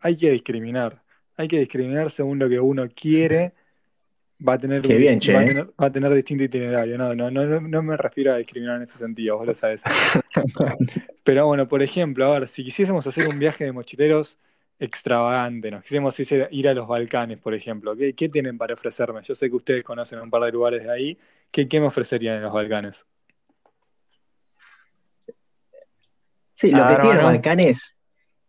hay 0.00 0.16
que 0.16 0.30
discriminar, 0.30 1.02
hay 1.36 1.48
que 1.48 1.58
discriminar 1.60 2.10
según 2.10 2.38
lo 2.38 2.48
que 2.48 2.60
uno 2.60 2.88
quiere. 2.94 3.54
Va 4.46 4.54
a 4.54 4.58
tener, 4.58 4.82
bien, 4.82 5.18
va, 5.18 5.40
a 5.40 5.44
tener 5.44 5.66
va, 5.80 5.86
a 5.86 5.92
tener, 5.92 6.12
distinto 6.14 6.44
itinerario. 6.44 6.98
No, 6.98 7.14
no, 7.14 7.30
no, 7.30 7.60
no 7.60 7.82
me 7.82 7.96
refiero 7.96 8.34
a 8.34 8.36
discriminar 8.36 8.76
en 8.76 8.82
ese 8.82 8.98
sentido, 8.98 9.38
vos 9.38 9.46
lo 9.46 9.54
sabés. 9.54 9.82
Pero 11.24 11.46
bueno, 11.46 11.66
por 11.66 11.82
ejemplo, 11.82 12.26
a 12.26 12.40
ver, 12.40 12.48
si 12.48 12.62
quisiésemos 12.62 13.06
hacer 13.06 13.28
un 13.28 13.38
viaje 13.38 13.64
de 13.64 13.72
mochileros 13.72 14.36
extravagante. 14.78 15.70
Nos 15.70 15.82
quisimos 15.82 16.18
ir 16.50 16.68
a 16.68 16.74
los 16.74 16.86
Balcanes, 16.86 17.38
por 17.38 17.54
ejemplo. 17.54 17.96
¿Qué, 17.96 18.28
tienen 18.28 18.58
para 18.58 18.74
ofrecerme? 18.74 19.22
Yo 19.22 19.34
sé 19.34 19.48
que 19.48 19.56
ustedes 19.56 19.84
conocen 19.84 20.20
un 20.22 20.30
par 20.30 20.42
de 20.42 20.52
lugares 20.52 20.84
de 20.84 20.90
ahí. 20.90 21.18
¿Qué, 21.50 21.66
me 21.80 21.86
ofrecerían 21.86 22.36
en 22.36 22.42
los 22.42 22.52
Balcanes? 22.52 23.06
Sí, 26.52 26.70
lo 26.70 26.86
que 26.88 26.96
tiene 26.96 27.16
los 27.16 27.24
Balcanes 27.24 27.98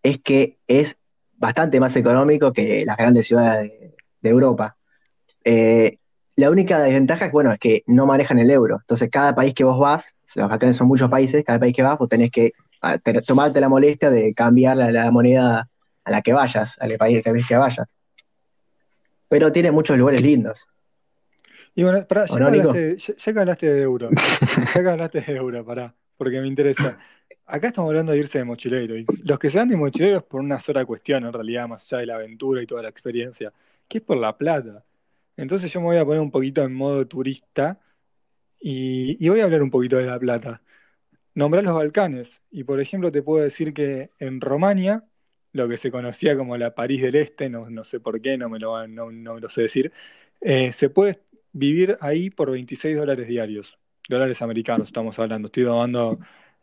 es 0.03 0.19
que 0.19 0.57
es 0.67 0.97
bastante 1.35 1.79
más 1.79 1.95
económico 1.95 2.51
que 2.51 2.83
las 2.85 2.97
grandes 2.97 3.27
ciudades 3.27 3.71
de, 4.21 4.29
Europa. 4.29 4.76
Eh, 5.49 5.97
la 6.35 6.51
única 6.51 6.77
desventaja 6.81 7.27
es, 7.27 7.31
bueno, 7.31 7.53
es 7.53 7.57
que 7.57 7.83
no 7.87 8.05
manejan 8.05 8.37
el 8.37 8.51
euro. 8.51 8.79
Entonces, 8.81 9.09
cada 9.09 9.33
país 9.33 9.53
que 9.53 9.63
vos 9.63 9.79
vas, 9.79 10.13
los 10.35 10.49
Balcanes 10.49 10.75
son 10.75 10.87
muchos 10.87 11.09
países, 11.09 11.45
cada 11.45 11.57
país 11.57 11.73
que 11.73 11.83
vas, 11.83 11.97
vos 11.97 12.09
tenés 12.09 12.31
que 12.31 12.51
ah, 12.81 12.97
tomarte 13.25 13.61
la 13.61 13.69
molestia 13.69 14.09
de 14.09 14.33
cambiar 14.33 14.75
la 14.75 15.09
moneda 15.09 15.69
a 16.03 16.11
la 16.11 16.21
que 16.21 16.33
vayas, 16.33 16.77
al 16.79 16.97
país 16.97 17.23
que 17.23 17.55
vayas. 17.55 17.95
Pero 19.29 19.49
tiene 19.53 19.71
muchos 19.71 19.97
lugares 19.97 20.21
lindos. 20.21 20.67
Y 21.73 21.83
bueno, 21.83 21.99
ya, 21.99 22.25
que 22.25 22.43
hablaste, 22.43 22.97
ya, 22.97 23.31
hablaste, 23.39 23.73
de 23.73 23.81
euro, 23.83 24.09
ya 24.75 24.81
que 24.83 24.89
hablaste 24.89 25.21
de 25.21 25.33
euro, 25.33 25.63
pará, 25.63 25.95
porque 26.17 26.41
me 26.41 26.47
interesa. 26.47 26.97
Acá 27.45 27.67
estamos 27.67 27.89
hablando 27.89 28.11
de 28.11 28.17
irse 28.17 28.39
de 28.39 28.43
mochilero, 28.43 28.97
y 28.97 29.05
los 29.23 29.39
que 29.39 29.49
se 29.49 29.59
van 29.59 29.69
de 29.69 29.77
mochileros 29.77 30.23
por 30.23 30.41
una 30.41 30.59
sola 30.59 30.83
cuestión, 30.83 31.25
en 31.25 31.31
realidad, 31.31 31.69
más 31.69 31.85
allá 31.93 32.01
de 32.01 32.05
la 32.07 32.15
aventura 32.15 32.61
y 32.61 32.67
toda 32.67 32.81
la 32.81 32.89
experiencia, 32.89 33.53
que 33.87 33.99
es 33.99 34.03
por 34.03 34.17
la 34.17 34.37
plata. 34.37 34.83
Entonces 35.37 35.71
yo 35.71 35.79
me 35.81 35.87
voy 35.87 35.97
a 35.97 36.05
poner 36.05 36.21
un 36.21 36.31
poquito 36.31 36.63
en 36.63 36.73
modo 36.73 37.07
turista 37.07 37.79
y, 38.59 39.27
voy 39.29 39.39
a 39.41 39.45
hablar 39.45 39.63
un 39.63 39.71
poquito 39.71 39.97
de 39.97 40.05
la 40.05 40.19
plata. 40.19 40.61
Nombrar 41.35 41.63
los 41.63 41.75
Balcanes, 41.75 42.41
y 42.51 42.63
por 42.63 42.81
ejemplo 42.81 43.11
te 43.11 43.21
puedo 43.21 43.43
decir 43.43 43.73
que 43.73 44.09
en 44.19 44.41
Romania 44.41 45.05
lo 45.53 45.67
que 45.69 45.77
se 45.77 45.91
conocía 45.91 46.35
como 46.37 46.57
la 46.57 46.75
París 46.75 47.01
del 47.03 47.15
Este, 47.15 47.49
no, 47.49 47.83
sé 47.83 47.99
por 47.99 48.21
qué, 48.21 48.37
no 48.37 48.49
me 48.49 48.59
lo, 48.59 48.87
no, 48.87 49.11
no 49.11 49.49
sé 49.49 49.63
decir, 49.63 49.91
eh, 50.41 50.71
se 50.71 50.89
puede 50.89 51.21
vivir 51.53 51.97
ahí 52.01 52.29
por 52.29 52.51
26 52.51 52.97
dólares 52.97 53.27
diarios, 53.27 53.77
dólares 54.09 54.41
americanos 54.41 54.87
estamos 54.87 55.17
hablando, 55.19 55.47
estoy 55.47 55.63
tomando 55.65 56.19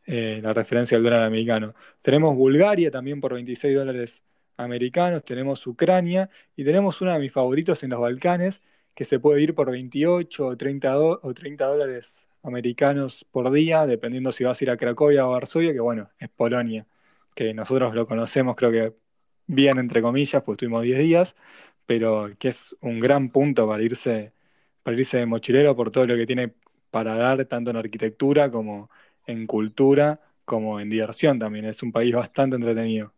eh, 0.07 0.40
la 0.43 0.52
referencia 0.52 0.97
al 0.97 1.04
dólar 1.04 1.23
americano. 1.23 1.75
Tenemos 2.02 2.37
Bulgaria 2.37 2.90
también 2.90 3.21
por 3.21 3.35
26 3.35 3.76
dólares 3.76 4.23
americanos, 4.56 5.25
tenemos 5.25 5.66
Ucrania 5.66 6.30
y 6.56 6.64
tenemos 6.64 7.00
uno 7.00 7.12
de 7.12 7.18
mis 7.18 7.32
favoritos 7.32 7.82
en 7.82 7.90
los 7.90 8.00
Balcanes, 8.00 8.62
que 8.94 9.04
se 9.04 9.18
puede 9.18 9.42
ir 9.42 9.54
por 9.54 9.70
28 9.70 10.46
o 10.46 10.56
30, 10.56 10.99
o 10.99 11.34
30 11.34 11.66
dólares 11.66 12.25
americanos 12.42 13.26
por 13.30 13.50
día, 13.52 13.87
dependiendo 13.87 14.32
si 14.32 14.44
vas 14.44 14.61
a 14.61 14.64
ir 14.64 14.70
a 14.70 14.76
Cracovia 14.76 15.26
o 15.26 15.30
Varsovia, 15.32 15.73
que 15.73 15.80
bueno, 15.80 16.11
es 16.18 16.28
Polonia, 16.30 16.87
que 17.34 17.54
nosotros 17.54 17.94
lo 17.94 18.06
conocemos 18.06 18.56
creo 18.56 18.70
que 18.70 18.94
bien 19.46 19.78
entre 19.78 20.02
comillas, 20.02 20.42
pues 20.42 20.58
tuvimos 20.58 20.82
10 20.82 20.99
días, 20.99 21.37
pero 21.87 22.30
que 22.38 22.49
es 22.49 22.76
un 22.80 23.00
gran 23.00 23.30
punto 23.30 23.68
para 23.68 23.82
irse, 23.82 24.32
para 24.82 24.96
irse 24.99 25.18
de 25.18 25.26
mochilero 25.26 25.76
por 25.76 25.90
todo 25.90 26.06
lo 26.06 26.16
que 26.16 26.26
tiene 26.26 26.54
para 26.90 27.16
dar, 27.16 27.44
tanto 27.46 27.70
en 27.70 27.76
arquitectura 27.76 28.50
como 28.50 28.90
en 29.26 29.46
cultura, 29.46 30.20
como 30.44 30.80
en 30.80 30.90
diversión 30.90 31.38
también. 31.38 31.64
Es 31.66 31.82
un 31.82 31.92
país 31.92 32.14
bastante 32.14 32.56
entretenido. 32.56 33.12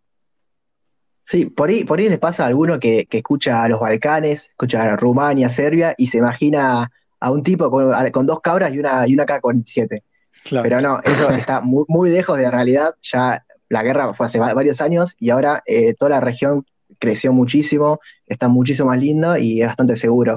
Sí, 1.27 1.47
por 1.47 1.71
ahí, 1.71 1.83
por 1.83 1.99
ahí 1.99 2.09
les 2.09 2.21
pasa 2.21 2.45
a 2.45 2.47
alguno 2.47 2.79
que, 2.79 3.09
escucha 3.11 3.65
a 3.65 3.69
los 3.69 3.81
Balcanes, 3.81 4.51
escucha 4.51 4.81
a 4.85 4.97
Rumania, 4.97 5.49
Serbia, 5.49 5.93
y 5.99 6.07
se 6.07 6.19
imagina 6.19 6.93
a 7.19 7.31
un 7.33 7.43
tipo 7.43 7.69
con, 7.69 8.27
dos 8.27 8.41
cabras 8.41 8.73
y 8.73 8.79
una, 8.79 9.09
y 9.09 9.15
una 9.15 9.27
K-47. 9.27 10.03
Pero 10.63 10.81
no, 10.81 11.01
eso 11.03 11.29
está 11.31 11.61
muy, 11.61 11.85
muy 11.89 12.11
lejos 12.11 12.37
de 12.37 12.45
la 12.45 12.53
realidad. 12.53 12.95
Ya 13.03 13.45
la 13.69 13.83
guerra 13.83 14.15
fue 14.15 14.27
hace 14.27 14.39
varios 14.39 14.81
años 14.81 15.17
y 15.19 15.31
ahora 15.31 15.65
eh, 15.67 15.95
toda 15.95 16.11
la 16.11 16.21
región 16.21 16.65
creció 17.01 17.33
muchísimo, 17.33 17.99
está 18.29 18.47
muchísimo 18.47 18.91
más 18.91 19.01
lindo 19.01 19.37
y 19.37 19.63
es 19.63 19.67
bastante 19.67 19.97
seguro 19.97 20.37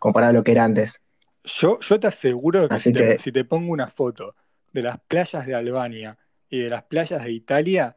comparado 0.00 0.30
a 0.30 0.34
lo 0.34 0.42
que 0.42 0.50
era 0.50 0.64
antes. 0.64 1.00
Yo, 1.44 1.78
yo 1.78 2.00
te 2.00 2.08
aseguro 2.08 2.68
que, 2.68 2.78
si, 2.80 2.92
Te, 2.92 3.20
si 3.20 3.30
te 3.30 3.44
pongo 3.44 3.70
una 3.70 3.86
foto 3.86 4.34
de 4.72 4.82
las 4.82 4.98
playas 4.98 5.46
de 5.46 5.54
Albania 5.54 6.18
y 6.50 6.58
de 6.58 6.70
las 6.70 6.82
playas 6.82 7.22
de 7.22 7.30
Italia, 7.30 7.94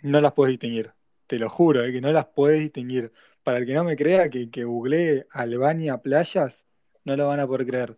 no 0.00 0.20
las 0.20 0.32
puedes 0.32 0.50
distinguir. 0.50 0.90
Te 1.32 1.38
lo 1.38 1.48
juro, 1.48 1.82
eh, 1.82 1.90
que 1.90 2.02
no 2.02 2.12
las 2.12 2.26
puedes 2.26 2.60
distinguir. 2.60 3.10
Para 3.42 3.56
el 3.56 3.64
que 3.64 3.72
no 3.72 3.84
me 3.84 3.96
crea 3.96 4.28
que, 4.28 4.50
que 4.50 4.64
googlee 4.64 5.24
Albania 5.30 5.96
playas, 5.96 6.66
no 7.06 7.16
lo 7.16 7.26
van 7.26 7.40
a 7.40 7.46
poder 7.46 7.66
creer. 7.66 7.96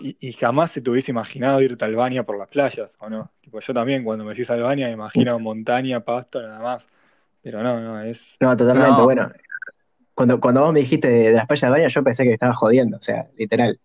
Y, 0.00 0.32
jamás 0.32 0.72
se 0.72 0.80
te 0.80 0.90
hubiese 0.90 1.12
imaginado 1.12 1.60
irte 1.60 1.84
a 1.84 1.86
Albania 1.86 2.24
por 2.24 2.36
las 2.36 2.48
playas, 2.48 2.96
¿o 2.98 3.08
no? 3.08 3.30
Tipo, 3.40 3.60
yo 3.60 3.72
también, 3.72 4.02
cuando 4.02 4.24
me 4.24 4.30
decís 4.32 4.50
Albania, 4.50 4.88
me 4.88 4.94
imagino 4.94 5.38
montaña, 5.38 6.00
pasto, 6.00 6.42
nada 6.42 6.60
más. 6.60 6.88
Pero 7.40 7.62
no, 7.62 7.78
no, 7.78 8.02
es. 8.02 8.36
No, 8.40 8.56
totalmente, 8.56 9.00
bueno. 9.00 9.30
Cuando, 10.12 10.40
cuando 10.40 10.62
vos 10.62 10.72
me 10.72 10.80
dijiste 10.80 11.06
de, 11.06 11.32
las 11.34 11.46
playas 11.46 11.60
de 11.60 11.66
Albania, 11.68 11.86
yo 11.88 12.02
pensé 12.02 12.24
que 12.24 12.32
estaba 12.32 12.54
jodiendo, 12.54 12.96
o 12.96 13.02
sea, 13.02 13.28
literal. 13.38 13.78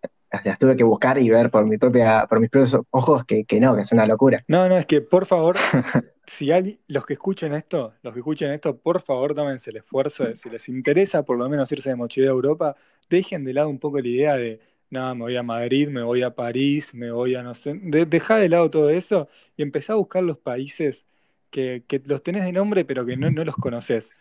Las 0.44 0.58
tuve 0.58 0.76
que 0.76 0.84
buscar 0.84 1.20
y 1.20 1.30
ver 1.30 1.52
por 1.52 1.68
mi 1.68 1.78
propia, 1.78 2.26
por 2.28 2.40
mis 2.40 2.50
propios 2.50 2.82
ojos 2.90 3.26
que, 3.26 3.46
que 3.46 3.60
no, 3.60 3.76
que 3.76 3.84
es 3.84 3.92
una 3.92 4.08
locura. 4.08 4.44
No, 4.48 4.68
no, 4.68 4.76
es 4.76 4.88
que 4.88 5.02
por 5.02 5.28
favor, 5.28 5.56
si 6.28 6.52
hay, 6.52 6.80
los 6.88 7.06
que 7.06 7.14
escuchen 7.14 7.54
esto, 7.54 7.94
los 8.04 8.14
que 8.14 8.20
escuchen 8.20 8.52
esto, 8.52 8.78
por 8.78 9.02
favor 9.02 9.34
tómense 9.34 9.70
el 9.72 9.78
esfuerzo 9.78 10.26
de, 10.26 10.36
si 10.36 10.50
les 10.50 10.70
interesa 10.70 11.24
por 11.24 11.38
lo 11.38 11.50
menos 11.50 11.72
irse 11.72 11.90
de 11.90 11.96
mochilero 11.96 12.34
a 12.34 12.36
Europa, 12.36 12.76
dejen 13.10 13.46
de 13.46 13.54
lado 13.54 13.70
un 13.70 13.80
poco 13.80 14.00
la 14.00 14.08
idea 14.08 14.38
de 14.38 14.60
no, 14.90 15.16
me 15.16 15.22
voy 15.22 15.36
a 15.38 15.44
Madrid, 15.44 15.90
me 15.90 16.04
voy 16.04 16.24
a 16.24 16.32
París, 16.36 16.94
me 16.94 17.12
voy 17.12 17.36
a 17.36 17.44
no 17.44 17.54
sé, 17.54 17.74
de, 17.82 18.06
deja 18.06 18.38
de 18.38 18.50
lado 18.50 18.70
todo 18.70 18.90
eso 18.90 19.30
y 19.56 19.64
empezá 19.64 19.94
a 19.94 19.96
buscar 19.98 20.24
los 20.24 20.38
países 20.38 21.06
que, 21.50 21.84
que 21.88 22.02
los 22.06 22.24
tenés 22.24 22.44
de 22.46 22.52
nombre 22.52 22.86
pero 22.86 23.06
que 23.06 23.18
no, 23.18 23.32
no 23.32 23.44
los 23.46 23.56
conoces. 23.56 24.12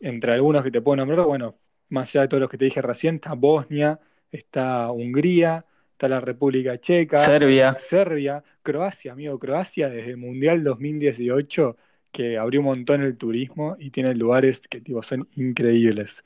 Entre 0.00 0.32
algunos 0.32 0.62
que 0.64 0.70
te 0.70 0.80
puedo 0.80 0.96
nombrar, 0.96 1.26
bueno, 1.26 1.56
más 1.90 2.08
allá 2.10 2.22
de 2.22 2.28
todos 2.28 2.40
los 2.42 2.50
que 2.50 2.58
te 2.58 2.64
dije 2.66 2.82
recién, 2.82 3.16
está 3.16 3.34
Bosnia, 3.34 4.00
está 4.32 4.90
Hungría, 4.92 5.66
está 6.00 6.08
la 6.08 6.20
República 6.20 6.80
Checa, 6.80 7.18
Serbia, 7.18 7.76
Serbia, 7.78 8.42
Croacia, 8.62 9.12
amigo, 9.12 9.38
Croacia 9.38 9.90
desde 9.90 10.12
el 10.12 10.16
Mundial 10.16 10.64
2018 10.64 11.76
que 12.10 12.38
abrió 12.38 12.60
un 12.60 12.66
montón 12.66 13.02
el 13.02 13.18
turismo 13.18 13.76
y 13.78 13.90
tiene 13.90 14.14
lugares 14.14 14.66
que 14.66 14.80
tipo, 14.80 15.02
son 15.02 15.28
increíbles. 15.36 16.24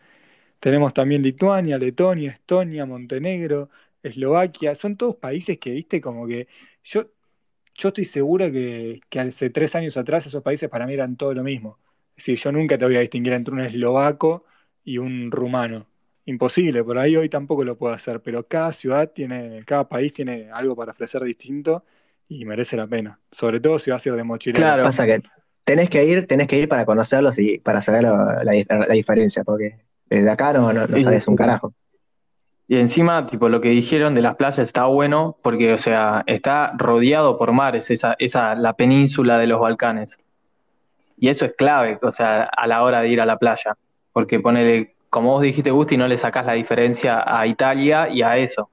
Tenemos 0.60 0.94
también 0.94 1.22
Lituania, 1.22 1.76
Letonia, 1.76 2.30
Estonia, 2.30 2.86
Montenegro, 2.86 3.68
Eslovaquia, 4.00 4.76
son 4.76 4.96
todos 4.96 5.16
países 5.16 5.58
que, 5.58 5.72
viste, 5.72 6.00
como 6.00 6.28
que 6.28 6.46
yo, 6.84 7.10
yo 7.74 7.88
estoy 7.88 8.04
seguro 8.04 8.52
que, 8.52 9.00
hace 9.18 9.50
tres 9.50 9.74
años 9.74 9.96
atrás 9.96 10.26
esos 10.26 10.42
países 10.44 10.68
para 10.70 10.86
mí 10.86 10.94
eran 10.94 11.16
todo 11.16 11.34
lo 11.34 11.42
mismo. 11.42 11.80
Es 12.10 12.26
decir, 12.26 12.38
yo 12.38 12.52
nunca 12.52 12.78
te 12.78 12.84
voy 12.84 12.96
a 12.96 13.00
distinguir 13.00 13.32
entre 13.32 13.52
un 13.52 13.60
eslovaco 13.60 14.44
y 14.84 14.98
un 14.98 15.32
rumano. 15.32 15.88
Imposible, 16.26 16.82
por 16.82 16.98
ahí 16.98 17.16
hoy 17.16 17.28
tampoco 17.28 17.64
lo 17.64 17.76
puedo 17.76 17.92
hacer, 17.92 18.20
pero 18.20 18.46
cada 18.46 18.72
ciudad 18.72 19.10
tiene, 19.12 19.62
cada 19.66 19.88
país 19.88 20.12
tiene 20.12 20.48
algo 20.50 20.74
para 20.74 20.92
ofrecer 20.92 21.22
distinto 21.22 21.84
y 22.28 22.44
merece 22.44 22.76
la 22.76 22.86
pena. 22.86 23.18
Sobre 23.30 23.60
todo 23.60 23.78
si 23.78 23.90
vas 23.90 24.04
a 24.04 24.08
ir 24.08 24.14
de 24.14 24.24
mochilero. 24.24 24.58
Claro, 24.58 24.82
pasa 24.84 25.04
que 25.06 25.20
tenés 25.64 25.90
que 25.90 26.04
ir, 26.04 26.26
tenés 26.26 26.46
que 26.46 26.56
ir 26.56 26.68
para 26.68 26.86
conocerlos 26.86 27.38
y 27.38 27.58
para 27.58 27.80
saber 27.82 28.04
la 28.04 28.94
diferencia, 28.94 29.44
porque 29.44 29.80
desde 30.08 30.30
acá 30.30 30.52
no, 30.52 30.72
no, 30.72 30.86
sabes 30.98 31.26
un 31.28 31.36
carajo. 31.36 31.74
Y 32.66 32.76
encima, 32.76 33.26
tipo, 33.26 33.48
lo 33.48 33.60
que 33.60 33.68
dijeron 33.68 34.14
de 34.14 34.22
las 34.22 34.36
playas 34.36 34.58
está 34.58 34.86
bueno 34.86 35.36
porque, 35.42 35.72
o 35.72 35.78
sea, 35.78 36.22
está 36.26 36.72
rodeado 36.78 37.36
por 37.36 37.52
mares, 37.52 37.90
esa, 37.90 38.16
esa, 38.18 38.54
la 38.54 38.72
península 38.72 39.38
de 39.38 39.46
los 39.46 39.60
Balcanes. 39.60 40.18
Y 41.18 41.28
eso 41.28 41.44
es 41.44 41.52
clave, 41.56 41.98
o 42.00 42.12
sea, 42.12 42.44
a 42.44 42.66
la 42.66 42.82
hora 42.82 43.00
de 43.00 43.08
ir 43.08 43.20
a 43.20 43.26
la 43.26 43.38
playa. 43.38 43.76
Porque 44.12 44.40
ponele, 44.40 44.93
como 45.14 45.30
vos 45.30 45.42
dijiste, 45.42 45.70
Gusti, 45.70 45.96
no 45.96 46.08
le 46.08 46.18
sacás 46.18 46.44
la 46.44 46.54
diferencia 46.54 47.22
a 47.24 47.46
Italia 47.46 48.08
y 48.08 48.20
a 48.22 48.36
eso. 48.36 48.68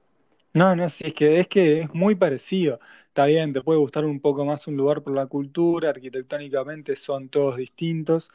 No, 0.52 0.74
no, 0.74 0.90
sí, 0.90 1.04
es 1.06 1.14
que, 1.14 1.38
es 1.38 1.46
que 1.46 1.82
es 1.82 1.94
muy 1.94 2.16
parecido. 2.16 2.80
Está 3.06 3.26
bien, 3.26 3.52
te 3.52 3.60
puede 3.60 3.78
gustar 3.78 4.04
un 4.04 4.18
poco 4.18 4.44
más 4.44 4.66
un 4.66 4.76
lugar 4.76 5.02
por 5.02 5.14
la 5.14 5.26
cultura, 5.26 5.90
arquitectónicamente 5.90 6.96
son 6.96 7.28
todos 7.28 7.56
distintos, 7.56 8.28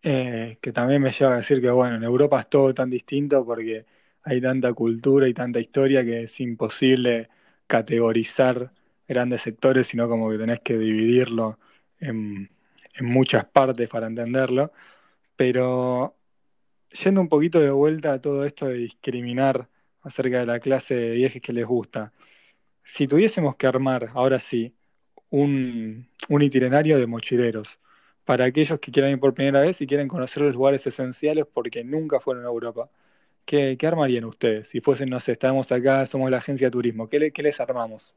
eh, 0.00 0.58
que 0.60 0.70
también 0.70 1.02
me 1.02 1.10
lleva 1.10 1.32
a 1.34 1.36
decir 1.38 1.60
que, 1.60 1.70
bueno, 1.70 1.96
en 1.96 2.04
Europa 2.04 2.38
es 2.38 2.48
todo 2.48 2.72
tan 2.72 2.88
distinto 2.88 3.44
porque 3.44 3.84
hay 4.22 4.40
tanta 4.40 4.72
cultura 4.72 5.26
y 5.26 5.34
tanta 5.34 5.58
historia 5.58 6.04
que 6.04 6.22
es 6.22 6.40
imposible 6.40 7.30
categorizar 7.66 8.70
grandes 9.08 9.42
sectores, 9.42 9.88
sino 9.88 10.08
como 10.08 10.30
que 10.30 10.38
tenés 10.38 10.60
que 10.60 10.78
dividirlo 10.78 11.58
en, 11.98 12.48
muchas 13.00 13.44
partes 13.46 13.88
para 13.88 14.06
entenderlo. 14.06 14.70
Pero 15.36 16.16
yendo 16.90 17.20
un 17.20 17.28
poquito 17.28 17.60
de 17.60 17.70
vuelta 17.70 18.12
a 18.12 18.20
todo 18.20 18.44
esto 18.44 18.66
de 18.66 18.74
discriminar 18.74 19.68
acerca 20.02 20.38
de 20.40 20.46
la 20.46 20.60
clase 20.60 20.94
de 20.94 21.10
viajes 21.10 21.42
que 21.42 21.52
les 21.52 21.66
gusta, 21.66 22.12
si 22.84 23.06
tuviésemos 23.06 23.56
que 23.56 23.66
armar, 23.66 24.10
ahora 24.14 24.38
sí, 24.40 24.74
un, 25.30 26.08
itinerario 26.28 26.98
de 26.98 27.06
mochileros, 27.06 27.78
para 28.24 28.44
aquellos 28.44 28.80
que 28.80 28.92
quieran 28.92 29.12
ir 29.12 29.20
por 29.20 29.34
primera 29.34 29.60
vez 29.60 29.80
y 29.80 29.86
quieren 29.86 30.08
conocer 30.08 30.42
los 30.42 30.54
lugares 30.54 30.86
esenciales 30.86 31.46
porque 31.52 31.84
nunca 31.84 32.20
fueron 32.20 32.44
a 32.44 32.48
Europa. 32.48 32.90
¿Qué, 33.44 33.76
armarían 33.82 34.24
ustedes? 34.24 34.68
Si 34.68 34.80
fuesen, 34.80 35.10
no 35.10 35.18
sé, 35.18 35.32
estamos 35.32 35.72
acá, 35.72 36.06
somos 36.06 36.30
la 36.30 36.38
agencia 36.38 36.68
de 36.68 36.70
turismo, 36.70 37.08
¿qué, 37.08 37.32
les 37.36 37.60
armamos? 37.60 38.14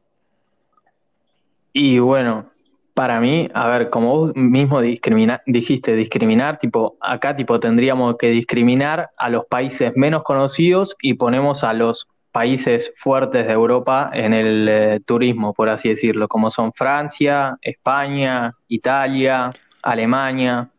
Y 1.71 1.97
bueno, 1.99 2.51
para 2.93 3.19
mí, 3.19 3.49
a 3.53 3.67
ver, 3.67 3.89
como 3.89 4.17
vos 4.17 4.35
mismo 4.35 4.81
dijiste, 4.81 5.95
discriminar, 5.95 6.59
tipo, 6.59 6.97
acá 7.01 7.35
tipo 7.35 7.59
tendríamos 7.59 8.17
que 8.17 8.29
discriminar 8.29 9.09
a 9.17 9.29
los 9.29 9.45
países 9.45 9.93
menos 9.95 10.23
conocidos 10.23 10.95
y 11.01 11.15
ponemos 11.15 11.63
a 11.63 11.73
los 11.73 12.07
países 12.31 12.91
fuertes 12.97 13.47
de 13.47 13.53
Europa 13.53 14.09
en 14.13 14.33
el 14.33 14.67
eh, 14.69 14.99
turismo, 15.05 15.53
por 15.53 15.69
así 15.69 15.89
decirlo, 15.89 16.27
como 16.27 16.49
son 16.49 16.73
Francia, 16.73 17.57
España, 17.61 18.53
Italia, 18.67 19.51
Alemania. 19.81 20.69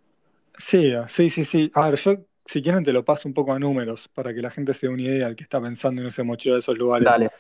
Sí, 0.58 0.92
sí, 1.06 1.30
sí, 1.30 1.44
sí. 1.44 1.70
A 1.74 1.90
ver, 1.90 1.98
yo 1.98 2.14
si 2.46 2.62
quieren 2.62 2.84
te 2.84 2.92
lo 2.92 3.04
paso 3.04 3.28
un 3.28 3.34
poco 3.34 3.52
a 3.52 3.58
números 3.58 4.08
para 4.08 4.34
que 4.34 4.42
la 4.42 4.50
gente 4.50 4.74
se 4.74 4.86
dé 4.86 4.92
una 4.92 5.02
idea 5.02 5.26
al 5.26 5.36
que 5.36 5.44
está 5.44 5.60
pensando 5.60 6.02
en 6.02 6.08
ese 6.08 6.22
mochilero 6.22 6.56
de 6.56 6.60
esos 6.60 6.76
lugares. 6.76 7.06
Dale. 7.08 7.30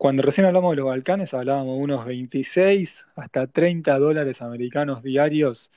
Cuando 0.00 0.22
recién 0.22 0.46
hablamos 0.46 0.72
de 0.72 0.76
los 0.76 0.86
Balcanes 0.86 1.34
hablábamos 1.34 1.76
de 1.76 1.82
unos 1.82 2.06
26 2.06 3.06
hasta 3.16 3.46
30 3.46 3.98
dólares 3.98 4.40
americanos 4.40 5.02
diarios 5.02 5.70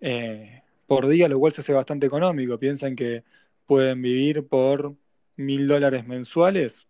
eh, 0.00 0.64
por 0.88 1.06
día, 1.06 1.28
lo 1.28 1.38
cual 1.38 1.52
se 1.52 1.60
hace 1.60 1.72
bastante 1.72 2.04
económico. 2.04 2.58
Piensan 2.58 2.96
que 2.96 3.22
pueden 3.66 4.02
vivir 4.02 4.48
por 4.48 4.96
mil 5.36 5.68
dólares 5.68 6.04
mensuales. 6.04 6.88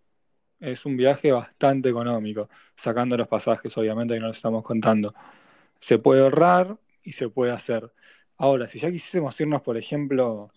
Es 0.59 0.87
un 0.87 0.97
viaje 0.97 1.33
bastante 1.33 1.91
económico, 1.91 2.49
sacando 2.77 3.15
los 3.15 3.29
pasajes, 3.29 3.77
obviamente, 3.77 4.15
que 4.15 4.21
no 4.21 4.29
los 4.29 4.37
estamos 4.39 4.65
contando. 4.65 5.13
Se 5.81 5.99
puede 5.99 6.23
ahorrar, 6.23 6.79
y 7.03 7.13
se 7.13 7.29
puede 7.29 7.53
hacer. 7.53 7.93
Ahora, 8.39 8.67
si 8.69 8.79
ya 8.79 8.91
quisiésemos 8.91 9.39
irnos, 9.39 9.61
por 9.61 9.77
ejemplo, 9.77 10.51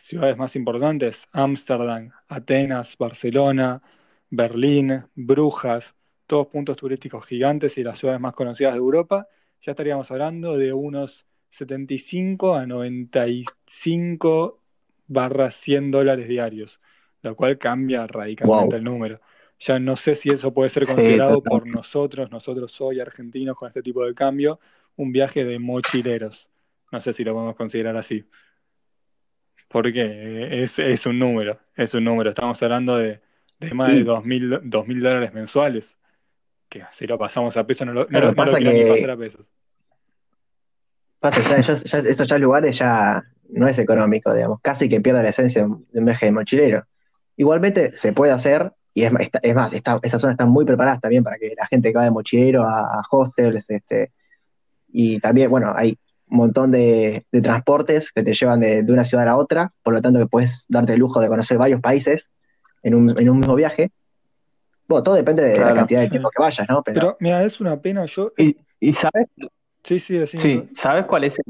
ciudades 0.00 0.36
más 0.36 0.56
importantes, 0.56 1.28
Ámsterdam, 1.30 2.10
Atenas, 2.26 2.96
Barcelona, 2.98 3.80
Berlín, 4.30 5.04
Brujas, 5.14 5.94
todos 6.26 6.46
puntos 6.48 6.76
turísticos 6.76 7.24
gigantes 7.26 7.78
y 7.78 7.82
las 7.82 7.98
ciudades 7.98 8.20
más 8.20 8.34
conocidas 8.34 8.74
de 8.74 8.78
Europa, 8.78 9.26
ya 9.62 9.72
estaríamos 9.72 10.10
hablando 10.10 10.56
de 10.56 10.72
unos 10.72 11.26
75 11.50 12.54
a 12.54 12.66
95 12.66 14.60
barra 15.06 15.50
100 15.50 15.90
dólares 15.90 16.28
diarios, 16.28 16.80
lo 17.22 17.34
cual 17.34 17.58
cambia 17.58 18.06
radicalmente 18.06 18.76
el 18.76 18.84
número. 18.84 19.20
Ya 19.58 19.78
no 19.78 19.96
sé 19.96 20.14
si 20.14 20.28
eso 20.28 20.52
puede 20.52 20.68
ser 20.68 20.86
considerado 20.86 21.42
por 21.42 21.66
nosotros, 21.66 22.30
nosotros 22.30 22.80
hoy 22.80 23.00
argentinos 23.00 23.56
con 23.56 23.66
este 23.68 23.82
tipo 23.82 24.04
de 24.04 24.14
cambio, 24.14 24.60
un 24.96 25.10
viaje 25.10 25.44
de 25.44 25.58
mochileros. 25.58 26.48
No 26.92 27.00
sé 27.00 27.12
si 27.12 27.24
lo 27.24 27.32
podemos 27.32 27.56
considerar 27.56 27.96
así. 27.96 28.24
Porque 29.68 30.62
es, 30.62 30.78
es 30.78 31.06
un 31.06 31.18
número, 31.18 31.58
es 31.74 31.92
un 31.94 32.04
número. 32.04 32.30
Estamos 32.30 32.62
hablando 32.62 32.96
de, 32.96 33.20
de 33.60 33.74
más 33.74 33.92
de 33.92 34.04
dos 34.04 34.24
mil, 34.24 34.60
dos 34.64 34.86
mil 34.86 35.00
dólares 35.00 35.32
mensuales. 35.32 35.96
Que 36.68 36.84
si 36.92 37.06
lo 37.06 37.18
pasamos 37.18 37.56
a 37.56 37.66
pesos, 37.66 37.86
no 37.86 37.92
lo, 37.94 38.06
no, 38.08 38.34
pasa 38.34 38.58
que... 38.58 38.72
ni 38.72 38.90
pasar 38.90 39.10
a 39.10 39.16
pesos. 39.16 39.46
Pasa, 41.20 41.60
ya, 41.60 42.24
ya 42.24 42.38
lugares 42.38 42.78
ya 42.78 43.24
no 43.48 43.66
es 43.66 43.78
económico, 43.78 44.32
digamos. 44.32 44.60
Casi 44.60 44.88
que 44.88 45.00
pierde 45.00 45.22
la 45.22 45.30
esencia 45.30 45.62
de 45.62 45.98
un 45.98 46.04
viaje 46.04 46.26
de 46.26 46.32
mochilero. 46.32 46.84
Igualmente 47.36 47.96
se 47.96 48.12
puede 48.12 48.32
hacer, 48.32 48.72
y 48.94 49.04
es, 49.04 49.12
es 49.42 49.54
más, 49.54 49.72
está, 49.72 49.98
esas 50.02 50.20
zonas 50.20 50.34
están 50.34 50.50
muy 50.50 50.64
preparadas 50.64 51.00
también 51.00 51.24
para 51.24 51.38
que 51.38 51.54
la 51.56 51.66
gente 51.66 51.90
que 51.90 51.98
va 51.98 52.04
de 52.04 52.10
mochilero 52.10 52.62
a, 52.62 52.80
a 52.80 53.02
hostels, 53.10 53.70
este, 53.70 54.12
y 54.88 55.20
también, 55.20 55.50
bueno, 55.50 55.72
hay 55.74 55.98
un 56.30 56.36
montón 56.38 56.70
de, 56.70 57.24
transportes 57.42 58.12
que 58.12 58.22
te 58.22 58.32
llevan 58.32 58.60
de, 58.60 58.84
una 58.88 59.04
ciudad 59.04 59.28
a 59.28 59.36
otra, 59.36 59.72
por 59.82 59.94
lo 59.94 60.02
tanto 60.02 60.18
que 60.18 60.26
puedes 60.26 60.66
darte 60.68 60.94
el 60.94 61.00
lujo 61.00 61.20
de 61.20 61.28
conocer 61.28 61.58
varios 61.58 61.80
países 61.80 62.30
en 62.88 63.28
un, 63.30 63.38
mismo 63.38 63.54
viaje. 63.54 63.90
Bueno, 64.86 65.02
todo 65.02 65.14
depende 65.14 65.42
de 65.42 65.58
la 65.58 65.74
cantidad 65.74 66.00
de 66.00 66.08
tiempo 66.08 66.30
que 66.30 66.42
vayas, 66.42 66.68
¿no? 66.68 66.82
Pero, 66.82 67.16
mira, 67.20 67.42
es 67.44 67.60
una 67.60 67.80
pena, 67.80 68.04
yo... 68.06 68.32
¿Y, 68.80 68.92
sabes? 68.92 69.28
Sí, 69.82 69.98
sí, 69.98 70.26
sí. 70.26 70.68
¿Sabes 70.72 71.06
cuál 71.06 71.24
es 71.24 71.40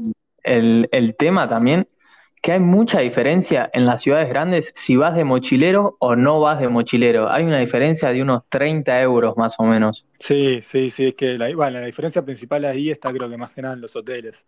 el, 0.43 1.15
tema 1.17 1.47
también? 1.47 1.87
Que 2.41 2.53
hay 2.53 2.59
mucha 2.59 2.99
diferencia 2.99 3.69
en 3.73 3.85
las 3.85 4.01
ciudades 4.01 4.29
grandes 4.29 4.71
si 4.75 4.95
vas 4.95 5.15
de 5.15 5.23
mochilero 5.23 5.97
o 5.99 6.15
no 6.15 6.39
vas 6.39 6.59
de 6.59 6.69
mochilero. 6.69 7.29
Hay 7.29 7.43
una 7.43 7.59
diferencia 7.59 8.09
de 8.09 8.21
unos 8.21 8.43
30 8.49 9.01
euros 9.01 9.35
más 9.37 9.55
o 9.59 9.63
menos. 9.63 10.05
Sí, 10.19 10.61
sí, 10.61 10.89
sí, 10.89 11.07
es 11.07 11.15
que 11.15 11.37
la, 11.37 11.53
bueno, 11.53 11.79
la 11.79 11.85
diferencia 11.85 12.23
principal 12.23 12.65
ahí 12.65 12.89
está 12.89 13.11
creo 13.11 13.29
que 13.29 13.37
más 13.37 13.51
que 13.51 13.61
nada 13.61 13.73
en 13.73 13.81
los 13.81 13.95
hoteles 13.95 14.45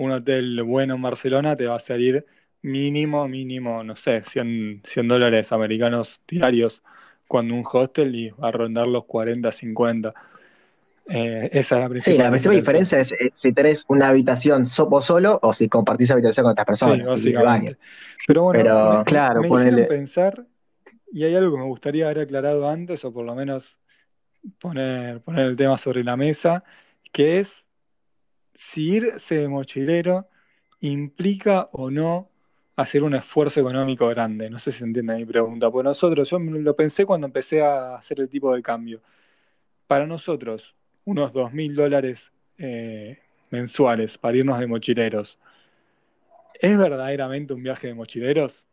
un 0.00 0.12
hotel 0.12 0.62
bueno 0.64 0.94
en 0.94 1.02
Barcelona 1.02 1.54
te 1.56 1.66
va 1.66 1.76
a 1.76 1.78
salir 1.78 2.24
mínimo, 2.62 3.26
mínimo, 3.28 3.82
no 3.82 3.96
sé, 3.96 4.22
100, 4.22 4.82
100 4.84 5.08
dólares 5.08 5.52
americanos 5.52 6.20
diarios, 6.28 6.82
cuando 7.26 7.54
un 7.54 7.64
hostel 7.70 8.14
y 8.14 8.30
va 8.30 8.48
a 8.48 8.52
rondar 8.52 8.86
los 8.86 9.04
40, 9.04 9.52
50. 9.52 10.14
Eh, 11.06 11.50
esa 11.52 11.76
es 11.76 11.82
la 11.82 11.88
principal. 11.88 12.16
Sí, 12.16 12.22
la 12.22 12.30
principal 12.30 12.56
diferencia 12.56 12.98
es, 12.98 13.12
eh, 13.12 13.30
si 13.32 13.52
tenés 13.52 13.84
una 13.88 14.08
habitación 14.08 14.66
sopo 14.66 15.02
solo 15.02 15.38
o 15.42 15.52
si 15.52 15.68
compartís 15.68 16.10
habitación 16.10 16.44
con 16.44 16.52
otras 16.52 16.66
personas. 16.66 17.20
Sí, 17.20 17.32
Pero 18.26 18.42
bueno, 18.44 18.98
me, 18.98 19.04
claro, 19.04 19.42
me 19.42 19.82
pensar, 19.84 20.46
y 21.12 21.24
hay 21.24 21.34
algo 21.34 21.52
que 21.52 21.58
me 21.58 21.66
gustaría 21.66 22.04
haber 22.04 22.20
aclarado 22.20 22.68
antes, 22.68 23.04
o 23.04 23.12
por 23.12 23.24
lo 23.24 23.34
menos 23.34 23.76
poner, 24.58 25.20
poner 25.20 25.46
el 25.46 25.56
tema 25.56 25.78
sobre 25.78 26.04
la 26.04 26.16
mesa, 26.16 26.62
que 27.12 27.40
es 27.40 27.64
si 28.54 28.90
irse 28.90 29.36
de 29.36 29.48
mochilero 29.48 30.28
implica 30.80 31.68
o 31.72 31.90
no 31.90 32.29
hacer 32.80 33.02
un 33.02 33.14
esfuerzo 33.14 33.60
económico 33.60 34.08
grande. 34.08 34.50
No 34.50 34.58
sé 34.58 34.72
si 34.72 34.78
se 34.78 34.84
entiende 34.84 35.16
mi 35.16 35.24
pregunta. 35.24 35.70
Pues 35.70 35.84
nosotros, 35.84 36.28
yo 36.30 36.38
lo 36.38 36.76
pensé 36.76 37.04
cuando 37.06 37.26
empecé 37.26 37.62
a 37.62 37.96
hacer 37.96 38.20
el 38.20 38.28
tipo 38.28 38.54
de 38.54 38.62
cambio. 38.62 39.00
Para 39.86 40.06
nosotros, 40.06 40.74
unos 41.04 41.32
dos 41.32 41.52
mil 41.52 41.74
dólares 41.74 42.32
eh, 42.58 43.18
mensuales 43.50 44.18
para 44.18 44.36
irnos 44.36 44.58
de 44.58 44.66
mochileros. 44.66 45.38
¿Es 46.54 46.76
verdaderamente 46.76 47.54
un 47.54 47.62
viaje 47.62 47.88
de 47.88 47.94
mochileros? 47.94 48.66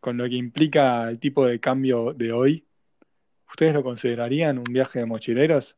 Con 0.00 0.18
lo 0.18 0.24
que 0.24 0.34
implica 0.34 1.08
el 1.08 1.18
tipo 1.18 1.46
de 1.46 1.60
cambio 1.60 2.12
de 2.12 2.32
hoy. 2.32 2.64
¿Ustedes 3.48 3.72
lo 3.72 3.82
considerarían 3.82 4.58
un 4.58 4.64
viaje 4.64 4.98
de 4.98 5.06
mochileros? 5.06 5.76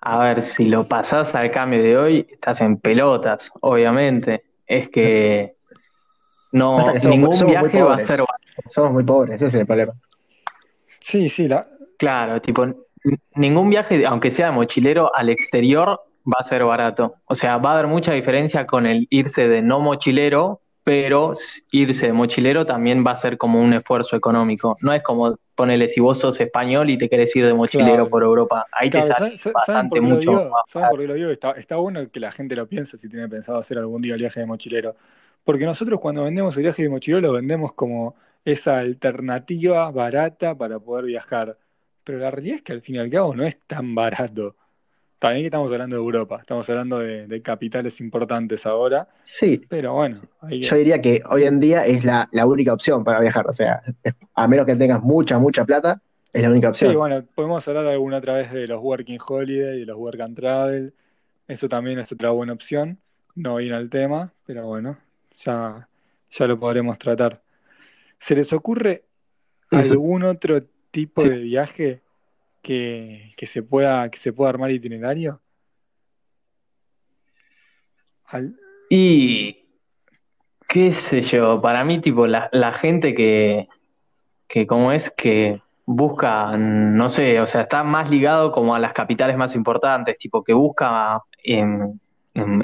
A 0.00 0.18
ver, 0.18 0.42
si 0.42 0.66
lo 0.66 0.86
pasás 0.86 1.34
al 1.34 1.50
cambio 1.50 1.82
de 1.82 1.96
hoy, 1.96 2.26
estás 2.30 2.60
en 2.60 2.78
pelotas, 2.78 3.50
obviamente. 3.60 4.44
Es 4.66 4.88
que 4.88 5.55
no, 6.56 6.92
ningún 7.04 7.46
viaje 7.46 7.82
va 7.82 7.94
a 7.94 8.00
ser 8.00 8.22
Somos 8.68 8.92
muy 8.92 9.04
pobres, 9.04 9.36
ese 9.36 9.46
es 9.46 9.54
el 9.54 9.66
problema. 9.66 9.92
Sí, 11.00 11.28
sí, 11.28 11.46
la... 11.46 11.66
Claro, 11.98 12.40
tipo, 12.40 12.66
ningún 13.34 13.68
viaje, 13.70 14.06
aunque 14.06 14.30
sea 14.30 14.46
de 14.46 14.52
mochilero, 14.52 15.14
al 15.14 15.28
exterior 15.28 16.00
va 16.26 16.40
a 16.40 16.44
ser 16.44 16.64
barato. 16.64 17.16
O 17.26 17.34
sea, 17.34 17.58
va 17.58 17.70
a 17.70 17.74
haber 17.74 17.86
mucha 17.86 18.12
diferencia 18.12 18.66
con 18.66 18.86
el 18.86 19.06
irse 19.10 19.48
de 19.48 19.62
no 19.62 19.80
mochilero, 19.80 20.60
pero 20.82 21.32
irse 21.72 22.06
de 22.06 22.12
mochilero 22.12 22.64
también 22.64 23.04
va 23.06 23.12
a 23.12 23.16
ser 23.16 23.36
como 23.36 23.60
un 23.60 23.74
esfuerzo 23.74 24.16
económico. 24.16 24.76
No 24.80 24.92
es 24.92 25.02
como 25.02 25.36
ponele, 25.54 25.88
si 25.88 26.00
vos 26.00 26.18
sos 26.18 26.38
español 26.40 26.90
y 26.90 26.98
te 26.98 27.08
querés 27.08 27.34
ir 27.34 27.44
de 27.44 27.54
mochilero 27.54 28.08
por 28.08 28.22
Europa, 28.22 28.66
ahí 28.72 28.90
te 28.90 29.02
sale 29.02 29.34
bastante 29.52 30.00
mucho. 30.00 30.50
¿Saben 30.68 30.90
por 30.90 31.00
qué 31.00 31.06
lo 31.06 31.14
digo? 31.14 31.30
Está, 31.30 31.52
está, 31.52 31.76
bueno 31.76 32.08
que 32.10 32.20
la 32.20 32.30
gente 32.30 32.54
lo 32.54 32.66
piense 32.66 32.98
si 32.98 33.08
tiene 33.08 33.28
pensado 33.28 33.58
hacer 33.58 33.78
algún 33.78 34.00
día 34.00 34.14
el 34.14 34.20
viaje 34.20 34.40
de 34.40 34.46
mochilero. 34.46 34.94
Porque 35.46 35.64
nosotros 35.64 36.00
cuando 36.00 36.24
vendemos 36.24 36.56
el 36.56 36.64
viaje 36.64 36.82
de 36.82 36.88
mochilero 36.88 37.20
lo 37.20 37.32
vendemos 37.32 37.72
como 37.72 38.16
esa 38.44 38.78
alternativa 38.78 39.88
barata 39.92 40.56
para 40.56 40.80
poder 40.80 41.04
viajar. 41.04 41.56
Pero 42.02 42.18
la 42.18 42.32
realidad 42.32 42.56
es 42.56 42.62
que 42.62 42.72
al 42.72 42.82
fin 42.82 42.96
y 42.96 42.98
al 42.98 43.08
cabo 43.08 43.32
no 43.32 43.44
es 43.44 43.56
tan 43.64 43.94
barato. 43.94 44.56
También 45.20 45.44
que 45.44 45.46
estamos 45.46 45.70
hablando 45.70 45.94
de 45.94 46.02
Europa, 46.02 46.38
estamos 46.40 46.68
hablando 46.68 46.98
de, 46.98 47.42
capitales 47.42 48.00
importantes 48.00 48.66
ahora. 48.66 49.06
Sí. 49.22 49.64
Pero 49.68 49.94
bueno. 49.94 50.20
Yo 50.50 50.76
diría 50.78 51.00
que 51.00 51.22
hoy 51.30 51.44
en 51.44 51.60
día 51.60 51.86
es 51.86 52.04
la, 52.04 52.28
única 52.44 52.72
opción 52.72 53.04
para 53.04 53.20
viajar. 53.20 53.46
O 53.46 53.52
sea, 53.52 53.84
a 54.34 54.48
menos 54.48 54.66
que 54.66 54.74
tengas 54.74 55.00
mucha, 55.00 55.38
mucha 55.38 55.64
plata, 55.64 56.02
es 56.32 56.42
la 56.42 56.50
única 56.50 56.70
opción. 56.70 56.90
Sí, 56.90 56.96
bueno, 56.96 57.24
podemos 57.36 57.66
hablar 57.68 57.86
alguna 57.86 58.16
otra 58.16 58.34
vez 58.34 58.50
de 58.50 58.66
los 58.66 58.82
Working 58.82 59.20
Holiday 59.24 59.76
y 59.76 59.80
de 59.80 59.86
los 59.86 59.96
Work 59.96 60.20
and 60.20 60.34
Travel. 60.34 60.92
Eso 61.46 61.68
también 61.68 62.00
es 62.00 62.10
otra 62.10 62.30
buena 62.30 62.52
opción. 62.52 62.98
No 63.36 63.56
viene 63.56 63.76
al 63.76 63.88
tema, 63.88 64.32
pero 64.44 64.66
bueno, 64.66 64.98
ya, 65.44 65.88
ya 66.30 66.46
lo 66.46 66.58
podremos 66.58 66.98
tratar. 66.98 67.42
¿Se 68.18 68.34
les 68.34 68.52
ocurre 68.52 69.04
algún 69.70 70.24
otro 70.24 70.62
tipo 70.90 71.22
de 71.22 71.36
viaje 71.38 72.02
que, 72.62 73.34
se 73.42 73.62
pueda, 73.62 74.10
que 74.10 74.18
se 74.18 74.32
pueda 74.32 74.50
armar 74.50 74.70
itinerario? 74.70 75.40
Y 78.88 79.64
qué 80.68 80.92
sé 80.92 81.22
yo, 81.22 81.60
para 81.60 81.84
mí 81.84 82.00
tipo 82.00 82.26
la, 82.26 82.72
gente 82.72 83.14
que, 83.14 83.68
que 84.48 84.66
como 84.66 84.92
es 84.92 85.10
que 85.10 85.60
busca, 85.84 86.56
no 86.56 87.08
sé, 87.08 87.40
o 87.40 87.46
sea, 87.46 87.62
está 87.62 87.84
más 87.84 88.10
ligado 88.10 88.50
como 88.50 88.74
a 88.74 88.80
las 88.80 88.92
capitales 88.92 89.36
más 89.36 89.54
importantes, 89.54 90.18
tipo 90.18 90.42
que 90.42 90.52
busca 90.52 91.22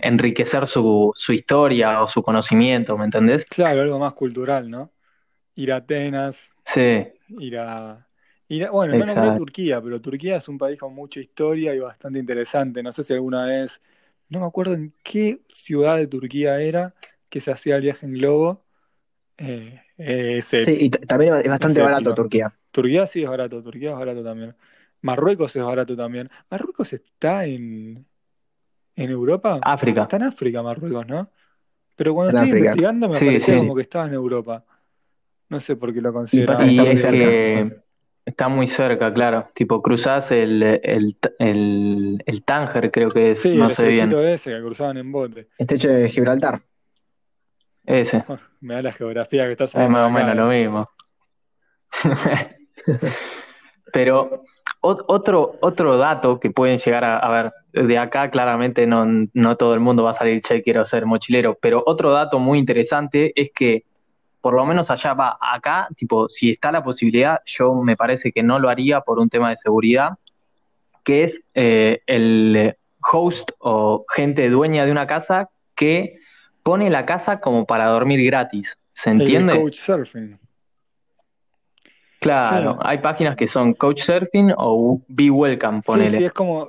enriquecer 0.02 0.66
su, 0.66 1.12
su 1.14 1.32
historia 1.32 2.02
o 2.02 2.08
su 2.08 2.22
conocimiento, 2.22 2.96
¿me 2.98 3.06
entendés? 3.06 3.44
Claro, 3.46 3.82
algo 3.82 3.98
más 3.98 4.12
cultural, 4.12 4.70
¿no? 4.70 4.90
Ir 5.54 5.72
a 5.72 5.76
Atenas, 5.76 6.50
sí. 6.64 7.06
ir 7.28 7.58
a, 7.58 8.06
bueno, 8.70 8.96
no 8.98 9.06
nombré 9.06 9.36
Turquía, 9.36 9.80
pero 9.80 10.00
Turquía 10.00 10.36
es 10.36 10.48
un 10.48 10.58
país 10.58 10.78
con 10.78 10.94
mucha 10.94 11.20
historia 11.20 11.74
y 11.74 11.78
bastante 11.78 12.18
interesante. 12.18 12.82
No 12.82 12.92
sé 12.92 13.04
si 13.04 13.14
alguna 13.14 13.46
vez, 13.46 13.80
no 14.28 14.40
me 14.40 14.46
acuerdo 14.46 14.74
en 14.74 14.92
qué 15.02 15.40
ciudad 15.52 15.96
de 15.96 16.06
Turquía 16.06 16.60
era 16.60 16.94
que 17.28 17.40
se 17.40 17.50
hacía 17.50 17.76
el 17.76 17.82
viaje 17.82 18.06
en 18.06 18.12
globo. 18.12 18.64
Eh, 19.38 20.40
sí, 20.42 20.58
y 20.68 20.90
también 20.90 21.34
es 21.36 21.48
bastante 21.48 21.80
barato 21.80 22.14
Turquía. 22.14 22.54
Turquía 22.70 23.06
sí 23.06 23.22
es 23.22 23.28
barato, 23.28 23.62
Turquía 23.62 23.92
es 23.92 23.96
barato 23.96 24.22
también. 24.22 24.54
Marruecos 25.00 25.56
es 25.56 25.64
barato 25.64 25.96
también. 25.96 26.30
Marruecos 26.50 26.92
está 26.92 27.46
en, 27.46 28.06
en 28.96 29.10
Europa. 29.10 29.58
África. 29.62 30.02
Está 30.02 30.16
en 30.16 30.24
África, 30.24 30.62
Marruecos, 30.62 31.06
¿no? 31.06 31.28
Pero 31.96 32.14
cuando 32.14 32.36
estoy 32.36 32.58
investigando 32.58 33.08
me 33.08 33.18
parecía 33.18 33.58
como 33.58 33.74
que 33.74 33.82
estaba 33.82 34.06
en 34.06 34.14
Europa. 34.14 34.64
No 35.48 35.60
sé 35.60 35.76
por 35.76 35.92
qué 35.92 36.00
lo 36.00 36.12
consideraba. 36.12 36.66
Y, 36.66 36.78
es 36.78 37.04
que 37.04 37.76
Está 38.24 38.48
muy 38.48 38.68
cerca, 38.68 39.12
claro. 39.12 39.48
Tipo, 39.52 39.82
cruzás 39.82 40.30
el, 40.30 40.62
el, 40.62 41.16
el, 41.40 42.22
el 42.24 42.44
Tánger, 42.44 42.92
creo 42.92 43.10
que 43.10 43.32
es. 43.32 43.42
Sí, 43.42 43.56
no 43.56 43.66
el 43.66 43.72
sé 43.72 43.88
bien. 43.88 44.12
ese 44.12 44.50
que 44.50 44.60
cruzaban 44.60 44.96
en 44.96 45.10
bote. 45.10 45.48
Estrecho 45.58 45.88
de 45.88 46.08
Gibraltar. 46.08 46.62
Ese. 47.84 48.24
Oh, 48.28 48.38
me 48.60 48.74
da 48.74 48.82
la 48.82 48.92
geografía 48.92 49.44
que 49.46 49.52
estás 49.52 49.74
hablando. 49.74 49.98
Es 49.98 50.04
más 50.04 50.10
o 50.10 50.14
menos 50.14 50.36
lo 50.36 50.46
mismo. 50.46 50.88
Pero 53.92 54.44
otro, 54.82 55.56
otro 55.60 55.96
dato 55.96 56.40
que 56.40 56.50
pueden 56.50 56.78
llegar 56.78 57.04
a, 57.04 57.18
a, 57.18 57.30
ver, 57.30 57.52
de 57.86 57.98
acá 57.98 58.30
claramente 58.30 58.86
no, 58.86 59.06
no 59.32 59.56
todo 59.56 59.74
el 59.74 59.80
mundo 59.80 60.02
va 60.02 60.10
a 60.10 60.14
salir, 60.14 60.42
che, 60.42 60.62
quiero 60.62 60.84
ser 60.84 61.06
mochilero, 61.06 61.56
pero 61.60 61.82
otro 61.86 62.10
dato 62.10 62.38
muy 62.38 62.58
interesante 62.58 63.32
es 63.40 63.50
que 63.54 63.84
por 64.40 64.54
lo 64.54 64.66
menos 64.66 64.90
allá 64.90 65.14
va, 65.14 65.38
acá, 65.40 65.86
tipo, 65.96 66.28
si 66.28 66.50
está 66.50 66.72
la 66.72 66.82
posibilidad, 66.82 67.38
yo 67.46 67.74
me 67.74 67.96
parece 67.96 68.32
que 68.32 68.42
no 68.42 68.58
lo 68.58 68.68
haría 68.68 69.00
por 69.00 69.20
un 69.20 69.30
tema 69.30 69.50
de 69.50 69.56
seguridad, 69.56 70.18
que 71.04 71.22
es 71.24 71.44
eh, 71.54 72.02
el 72.06 72.76
host 73.12 73.52
o 73.60 74.04
gente 74.12 74.50
dueña 74.50 74.84
de 74.84 74.90
una 74.90 75.06
casa 75.06 75.48
que 75.76 76.16
pone 76.64 76.90
la 76.90 77.06
casa 77.06 77.40
como 77.40 77.66
para 77.66 77.86
dormir 77.86 78.24
gratis. 78.24 78.76
¿Se 78.92 79.10
entiende? 79.10 79.54
El 79.54 79.60
Couchsurfing. 79.60 80.38
Claro, 82.22 82.78
hay 82.80 82.98
páginas 82.98 83.36
que 83.36 83.48
son 83.48 83.74
Couchsurfing 83.74 84.54
o 84.56 85.00
Be 85.08 85.28
Welcome, 85.28 85.82
ponele. 85.82 86.10
Sí, 86.10 86.16
sí, 86.18 86.24
es 86.24 86.32
como, 86.32 86.68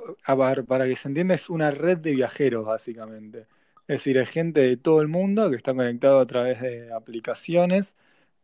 para 0.66 0.88
que 0.88 0.96
se 0.96 1.08
entienda, 1.08 1.34
es 1.34 1.48
una 1.48 1.70
red 1.70 1.98
de 1.98 2.10
viajeros, 2.10 2.66
básicamente. 2.66 3.46
Es 3.82 3.98
decir, 3.98 4.18
hay 4.18 4.26
gente 4.26 4.60
de 4.60 4.76
todo 4.76 5.00
el 5.00 5.08
mundo 5.08 5.50
que 5.50 5.56
está 5.56 5.72
conectado 5.72 6.18
a 6.18 6.26
través 6.26 6.60
de 6.60 6.92
aplicaciones 6.92 7.94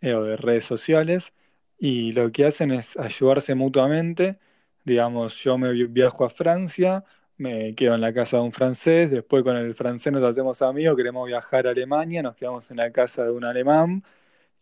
eh, 0.01 0.15
o 0.15 0.23
de 0.23 0.37
redes 0.37 0.65
sociales 0.65 1.33
y 1.79 2.13
lo 2.13 2.31
que 2.31 2.45
hacen 2.45 2.71
es 2.71 2.97
ayudarse 2.97 3.55
mutuamente. 3.55 4.39
Digamos, 4.85 5.35
yo 5.43 5.59
me 5.59 5.73
viajo 5.73 6.25
a 6.25 6.31
Francia, 6.31 7.05
me 7.39 7.75
quedo 7.75 7.95
en 7.95 8.03
la 8.03 8.13
casa 8.13 8.37
de 8.37 8.45
un 8.45 8.53
francés, 8.53 9.11
después 9.11 9.43
con 9.43 9.57
el 9.57 9.75
francés 9.75 10.13
nos 10.13 10.23
hacemos 10.23 10.63
amigos, 10.63 10.97
queremos 10.97 11.27
viajar 11.27 11.67
a 11.67 11.71
Alemania, 11.71 12.23
nos 12.23 12.37
quedamos 12.37 12.71
en 12.71 12.77
la 12.77 12.93
casa 12.93 13.25
de 13.25 13.31
un 13.33 13.45
alemán 13.45 14.05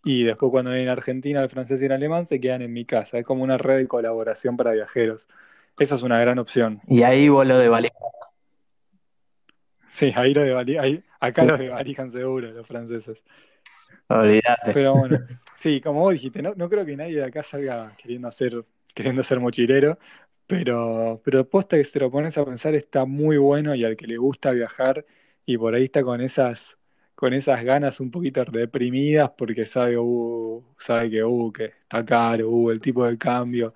y 0.04 0.24
después 0.24 0.50
cuando 0.50 0.70
vienen 0.70 0.88
a 0.88 0.92
Argentina 0.92 1.42
el 1.42 1.48
francés 1.48 1.82
y 1.82 1.86
el 1.86 1.92
alemán 1.92 2.26
se 2.26 2.40
quedan 2.40 2.62
en 2.62 2.72
mi 2.72 2.84
casa. 2.84 3.18
Es 3.18 3.26
como 3.26 3.42
una 3.42 3.58
red 3.58 3.78
de 3.78 3.88
colaboración 3.88 4.56
para 4.56 4.72
viajeros. 4.72 5.28
Esa 5.78 5.94
es 5.94 6.02
una 6.02 6.18
gran 6.20 6.38
opción. 6.38 6.80
Y 6.86 7.02
ahí 7.02 7.28
vos 7.28 7.46
lo 7.46 7.58
de 7.58 7.68
valija. 7.68 7.94
Sí, 9.90 10.12
ahí 10.14 10.32
lo 10.32 10.42
de 10.42 10.78
ahí, 10.78 11.02
acá 11.18 11.44
los 11.44 11.58
de 11.58 11.70
valijan 11.70 12.10
seguro, 12.10 12.50
los 12.52 12.66
franceses. 12.66 13.22
Olvídate. 14.08 14.72
Pero 14.72 14.94
bueno, 14.94 15.18
sí, 15.56 15.80
como 15.80 16.00
vos 16.00 16.12
dijiste, 16.12 16.40
no, 16.40 16.54
no 16.54 16.68
creo 16.68 16.84
que 16.84 16.96
nadie 16.96 17.16
de 17.16 17.24
acá 17.24 17.42
salga 17.42 17.94
queriendo 18.00 18.28
hacer, 18.28 18.64
queriendo 18.94 19.22
ser 19.22 19.40
mochilero, 19.40 19.98
pero, 20.46 21.20
pero 21.24 21.48
posta 21.48 21.76
que 21.76 21.84
se 21.84 21.98
lo 21.98 22.10
pones 22.10 22.38
a 22.38 22.44
pensar 22.44 22.74
está 22.74 23.04
muy 23.04 23.36
bueno 23.36 23.74
y 23.74 23.84
al 23.84 23.96
que 23.96 24.06
le 24.06 24.16
gusta 24.16 24.50
viajar 24.50 25.04
y 25.44 25.58
por 25.58 25.74
ahí 25.74 25.84
está 25.84 26.02
con 26.02 26.20
esas, 26.20 26.77
con 27.18 27.34
esas 27.34 27.64
ganas 27.64 27.98
un 27.98 28.12
poquito 28.12 28.44
reprimidas 28.44 29.32
porque 29.36 29.64
sabe, 29.64 29.98
uh, 29.98 30.62
sabe 30.78 31.10
que, 31.10 31.24
uh, 31.24 31.52
que 31.52 31.64
está 31.64 32.04
caro, 32.04 32.48
uh, 32.48 32.70
el 32.70 32.80
tipo 32.80 33.04
de 33.04 33.18
cambio, 33.18 33.74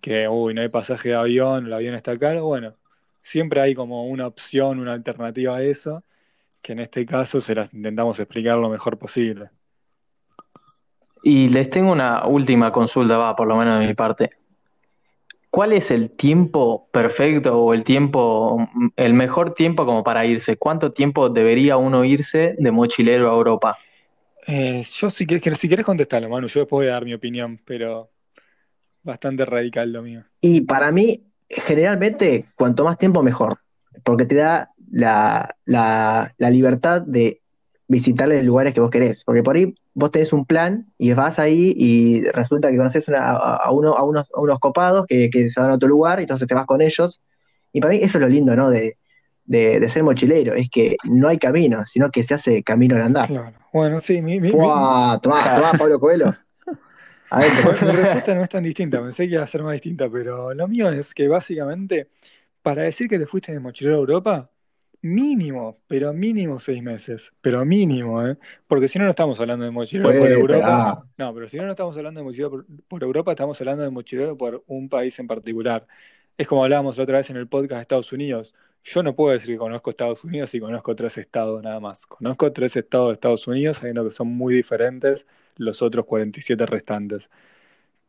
que 0.00 0.26
uy, 0.26 0.54
no 0.54 0.60
hay 0.60 0.68
pasaje 0.70 1.10
de 1.10 1.14
avión, 1.14 1.66
el 1.66 1.72
avión 1.72 1.94
está 1.94 2.18
caro, 2.18 2.46
bueno, 2.46 2.74
siempre 3.22 3.60
hay 3.60 3.76
como 3.76 4.08
una 4.08 4.26
opción, 4.26 4.80
una 4.80 4.92
alternativa 4.92 5.56
a 5.56 5.62
eso, 5.62 6.02
que 6.60 6.72
en 6.72 6.80
este 6.80 7.06
caso 7.06 7.40
se 7.40 7.54
las 7.54 7.72
intentamos 7.72 8.18
explicar 8.18 8.58
lo 8.58 8.68
mejor 8.68 8.98
posible. 8.98 9.50
Y 11.22 11.50
les 11.50 11.70
tengo 11.70 11.92
una 11.92 12.26
última 12.26 12.72
consulta, 12.72 13.16
va, 13.16 13.36
por 13.36 13.46
lo 13.46 13.54
menos 13.54 13.78
de 13.78 13.86
mi 13.86 13.94
parte. 13.94 14.30
¿Cuál 15.54 15.72
es 15.72 15.92
el 15.92 16.10
tiempo 16.10 16.88
perfecto 16.90 17.56
o 17.56 17.74
el 17.74 17.84
tiempo, 17.84 18.68
el 18.96 19.14
mejor 19.14 19.54
tiempo 19.54 19.86
como 19.86 20.02
para 20.02 20.26
irse? 20.26 20.56
¿Cuánto 20.56 20.90
tiempo 20.90 21.28
debería 21.28 21.76
uno 21.76 22.04
irse 22.04 22.56
de 22.58 22.72
mochilero 22.72 23.30
a 23.30 23.34
Europa? 23.34 23.78
Eh, 24.48 24.82
yo 24.82 25.10
si 25.10 25.24
quieres, 25.24 25.56
si 25.56 25.68
quieres 25.68 25.86
contestarlo, 25.86 26.28
Manu, 26.28 26.48
yo 26.48 26.58
después 26.58 26.80
voy 26.80 26.88
a 26.88 26.94
dar 26.94 27.04
mi 27.04 27.14
opinión, 27.14 27.60
pero 27.64 28.10
bastante 29.04 29.44
radical 29.44 29.92
lo 29.92 30.02
mío. 30.02 30.24
Y 30.40 30.62
para 30.62 30.90
mí, 30.90 31.22
generalmente, 31.48 32.46
cuanto 32.56 32.82
más 32.82 32.98
tiempo 32.98 33.22
mejor, 33.22 33.58
porque 34.02 34.26
te 34.26 34.34
da 34.34 34.72
la, 34.90 35.54
la, 35.66 36.34
la 36.36 36.50
libertad 36.50 37.00
de 37.00 37.42
visitar 37.94 38.28
los 38.28 38.42
lugares 38.42 38.74
que 38.74 38.80
vos 38.80 38.90
querés, 38.90 39.22
porque 39.22 39.44
por 39.44 39.54
ahí 39.54 39.72
vos 39.94 40.10
tenés 40.10 40.32
un 40.32 40.44
plan 40.44 40.86
y 40.98 41.12
vas 41.12 41.38
ahí 41.38 41.72
y 41.76 42.24
resulta 42.24 42.68
que 42.68 42.76
conoces 42.76 43.04
a, 43.08 43.70
uno, 43.70 43.94
a, 43.94 44.02
unos, 44.02 44.26
a 44.34 44.40
unos 44.40 44.58
copados 44.58 45.06
que, 45.06 45.30
se 45.48 45.60
van 45.60 45.70
a 45.70 45.74
otro 45.74 45.88
lugar 45.88 46.18
y 46.18 46.22
entonces 46.22 46.48
te 46.48 46.54
vas 46.54 46.66
con 46.66 46.82
ellos. 46.82 47.22
Y 47.72 47.80
para 47.80 47.92
mí 47.92 48.00
eso 48.02 48.18
es 48.18 48.22
lo 48.22 48.28
lindo, 48.28 48.56
¿no? 48.56 48.68
De, 48.68 48.96
ser 49.88 50.02
mochilero, 50.02 50.54
es 50.54 50.68
que 50.70 50.96
no 51.04 51.28
hay 51.28 51.38
camino, 51.38 51.86
sino 51.86 52.10
que 52.10 52.24
se 52.24 52.34
hace 52.34 52.64
camino 52.64 52.96
al 52.96 53.02
andar. 53.02 53.28
Claro. 53.28 53.56
Bueno, 53.72 54.00
sí, 54.00 54.20
mi, 54.20 54.40
mi, 54.40 54.50
Tomá, 54.50 55.20
tomá, 55.22 55.72
Pablo 55.78 56.00
Coelho. 56.00 56.34
A 57.30 57.38
mi 57.38 57.48
respuesta 57.48 58.34
no 58.34 58.42
es 58.42 58.48
tan 58.48 58.64
distinta, 58.64 59.00
pensé 59.00 59.28
que 59.28 59.34
iba 59.34 59.42
a 59.42 59.46
ser 59.46 59.62
más 59.62 59.74
distinta, 59.74 60.08
pero 60.10 60.52
lo 60.52 60.68
mío 60.68 60.90
es 60.90 61.14
que 61.14 61.28
básicamente, 61.28 62.08
para 62.62 62.82
decir 62.82 63.08
que 63.08 63.18
te 63.18 63.26
fuiste 63.26 63.52
de 63.52 63.60
mochilero 63.60 63.96
a 63.96 64.00
Europa, 64.00 64.50
Mínimo, 65.04 65.80
pero 65.86 66.14
mínimo 66.14 66.58
seis 66.58 66.82
meses. 66.82 67.30
Pero 67.42 67.62
mínimo, 67.66 68.26
¿eh? 68.26 68.38
Porque 68.66 68.88
si 68.88 68.98
no, 68.98 69.04
no 69.04 69.10
estamos 69.10 69.38
hablando 69.38 69.66
de 69.66 69.70
mochilero 69.70 70.08
por 70.08 70.30
Europa. 70.30 71.04
No, 71.18 71.34
pero 71.34 71.46
si 71.46 71.58
no, 71.58 71.64
no 71.64 71.72
estamos 71.72 71.94
hablando 71.98 72.20
de 72.20 72.24
mochilero 72.24 72.64
por, 72.88 73.02
Europa, 73.02 73.32
estamos 73.32 73.60
hablando 73.60 73.82
de 73.82 73.90
mochilero 73.90 74.34
por 74.34 74.64
un 74.66 74.88
país 74.88 75.18
en 75.18 75.26
particular. 75.26 75.86
Es 76.38 76.48
como 76.48 76.64
hablábamos 76.64 76.96
la 76.96 77.02
otra 77.02 77.18
vez 77.18 77.28
en 77.28 77.36
el 77.36 77.46
podcast 77.46 77.76
de 77.76 77.82
Estados 77.82 78.12
Unidos. 78.14 78.54
Yo 78.82 79.02
no 79.02 79.14
puedo 79.14 79.34
decir 79.34 79.50
que 79.50 79.58
conozco 79.58 79.90
Estados 79.90 80.24
Unidos 80.24 80.54
y 80.54 80.60
conozco 80.60 80.96
tres 80.96 81.18
estados 81.18 81.62
nada 81.62 81.80
más. 81.80 82.06
Conozco 82.06 82.50
tres 82.50 82.74
estados 82.74 83.08
de 83.08 83.12
Estados 83.12 83.46
Unidos, 83.46 83.76
sabiendo 83.76 84.04
que 84.04 84.10
son 84.10 84.28
muy 84.28 84.54
diferentes 84.54 85.26
los 85.56 85.82
otros 85.82 86.06
47 86.06 86.64
restantes. 86.64 87.28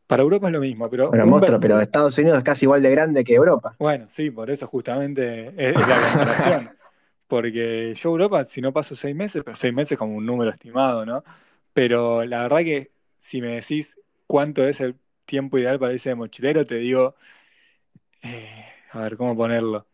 Para 0.06 0.22
Europa 0.22 0.46
es 0.46 0.52
lo 0.54 0.60
mismo, 0.60 0.88
pero. 0.88 1.10
Bueno, 1.10 1.26
monstruo, 1.26 1.60
pero 1.60 1.78
Estados 1.78 2.16
Unidos 2.16 2.38
es 2.38 2.44
casi 2.44 2.64
igual 2.64 2.80
de 2.80 2.90
grande 2.90 3.22
que 3.22 3.34
Europa. 3.34 3.76
Bueno, 3.78 4.06
sí, 4.08 4.30
por 4.30 4.50
eso 4.50 4.66
justamente 4.66 5.52
es 5.58 5.74
la 5.74 6.00
comparación. 6.14 6.70
Porque 7.26 7.94
yo 7.96 8.10
Europa, 8.10 8.44
si 8.44 8.60
no 8.60 8.72
paso 8.72 8.94
seis 8.94 9.16
meses, 9.16 9.42
pero 9.44 9.56
seis 9.56 9.74
meses 9.74 9.98
como 9.98 10.14
un 10.16 10.24
número 10.24 10.50
estimado, 10.50 11.04
¿no? 11.04 11.24
Pero 11.72 12.24
la 12.24 12.42
verdad 12.42 12.58
que 12.58 12.90
si 13.18 13.40
me 13.40 13.56
decís 13.56 13.98
cuánto 14.26 14.66
es 14.66 14.80
el 14.80 14.94
tiempo 15.24 15.58
ideal 15.58 15.78
para 15.78 15.92
irse 15.92 16.10
de 16.10 16.14
mochilero, 16.14 16.64
te 16.64 16.76
digo, 16.76 17.16
eh, 18.22 18.64
a 18.92 19.00
ver, 19.00 19.16
¿cómo 19.16 19.36
ponerlo? 19.36 19.86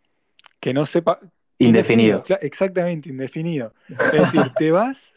Que 0.61 0.75
no 0.75 0.85
sepa... 0.85 1.21
Indefinido. 1.59 2.23
Exactamente, 2.41 3.09
indefinido. 3.09 3.73
Es 3.89 4.13
decir, 4.13 4.43
te 4.57 4.71
vas, 4.73 5.13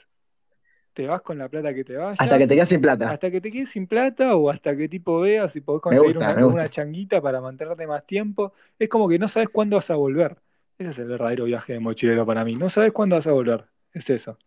te 0.93 1.07
vas 1.07 1.21
con 1.21 1.37
la 1.37 1.49
plata 1.49 1.73
que 1.73 1.83
te 1.83 1.97
vayas. 1.97 2.19
Hasta 2.19 2.37
que 2.37 2.47
te 2.47 2.55
quedes 2.55 2.69
sin 2.69 2.81
plata. 2.81 3.11
Hasta 3.11 3.31
que 3.31 3.41
te 3.41 3.51
quedes 3.51 3.69
sin 3.69 3.87
plata 3.87 4.35
o 4.35 4.49
hasta 4.49 4.75
que 4.77 4.87
tipo 4.87 5.19
veas 5.19 5.51
si 5.51 5.61
podés 5.61 5.81
conseguir 5.81 6.17
una, 6.17 6.45
una 6.45 6.69
changuita 6.69 7.19
para 7.19 7.41
mantenerte 7.41 7.87
más 7.87 8.05
tiempo. 8.05 8.53
Es 8.77 8.87
como 8.89 9.09
que 9.09 9.17
no 9.17 9.27
sabes 9.27 9.49
cuándo 9.49 9.75
vas 9.75 9.89
a 9.89 9.95
volver. 9.95 10.37
Ese 10.77 10.89
es 10.89 10.99
el 10.99 11.07
verdadero 11.07 11.45
viaje 11.45 11.73
de 11.73 11.79
mochilero 11.79 12.25
para 12.25 12.43
mí. 12.43 12.55
No 12.55 12.69
sabes 12.69 12.91
cuándo 12.91 13.15
vas 13.15 13.27
a 13.27 13.31
volver. 13.31 13.65
Es 13.93 14.09
eso. 14.09 14.37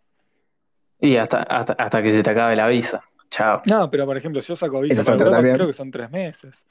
Y 1.00 1.16
hasta, 1.16 1.42
hasta, 1.42 2.02
que 2.02 2.12
se 2.12 2.22
te 2.22 2.30
acabe 2.30 2.56
la 2.56 2.66
visa. 2.68 3.02
Chao. 3.30 3.62
No, 3.66 3.90
pero 3.90 4.04
por 4.04 4.16
ejemplo, 4.16 4.40
si 4.40 4.48
yo 4.48 4.56
saco 4.56 4.80
visa 4.80 5.04
para 5.04 5.16
Europa, 5.16 5.52
creo 5.52 5.66
que 5.66 5.72
son 5.72 5.90
tres 5.90 6.10
meses 6.10 6.66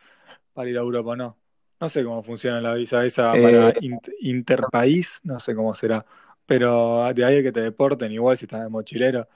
para 0.53 0.69
ir 0.69 0.77
a 0.77 0.81
Europa, 0.81 1.15
¿no? 1.15 1.37
No 1.79 1.89
sé 1.89 2.03
cómo 2.03 2.23
funciona 2.23 2.59
la 2.59 2.73
visa 2.73 3.05
esa 3.05 3.31
para 3.31 3.69
eh, 3.69 3.75
interpaís, 4.21 5.21
no 5.23 5.39
sé 5.39 5.53
cómo 5.55 5.73
será. 5.75 6.03
Pero 6.45 7.11
de 7.13 7.23
ahí 7.23 7.43
que 7.43 7.51
te 7.51 7.61
deporten, 7.61 8.11
igual 8.11 8.37
si 8.37 8.45
estás 8.45 8.63
de 8.63 8.69
mochilero, 8.69 9.27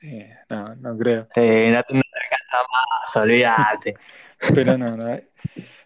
eh, 0.00 0.36
no, 0.48 0.74
no 0.76 0.96
creo. 0.96 1.26
Sí, 1.34 1.40
no, 1.40 1.82
te 1.82 1.94
alcanza 1.94 2.56
más, 2.70 3.16
olvídate. 3.16 3.94
pero 4.54 4.78
no, 4.78 4.96
no. 4.96 5.08
Eh. 5.12 5.28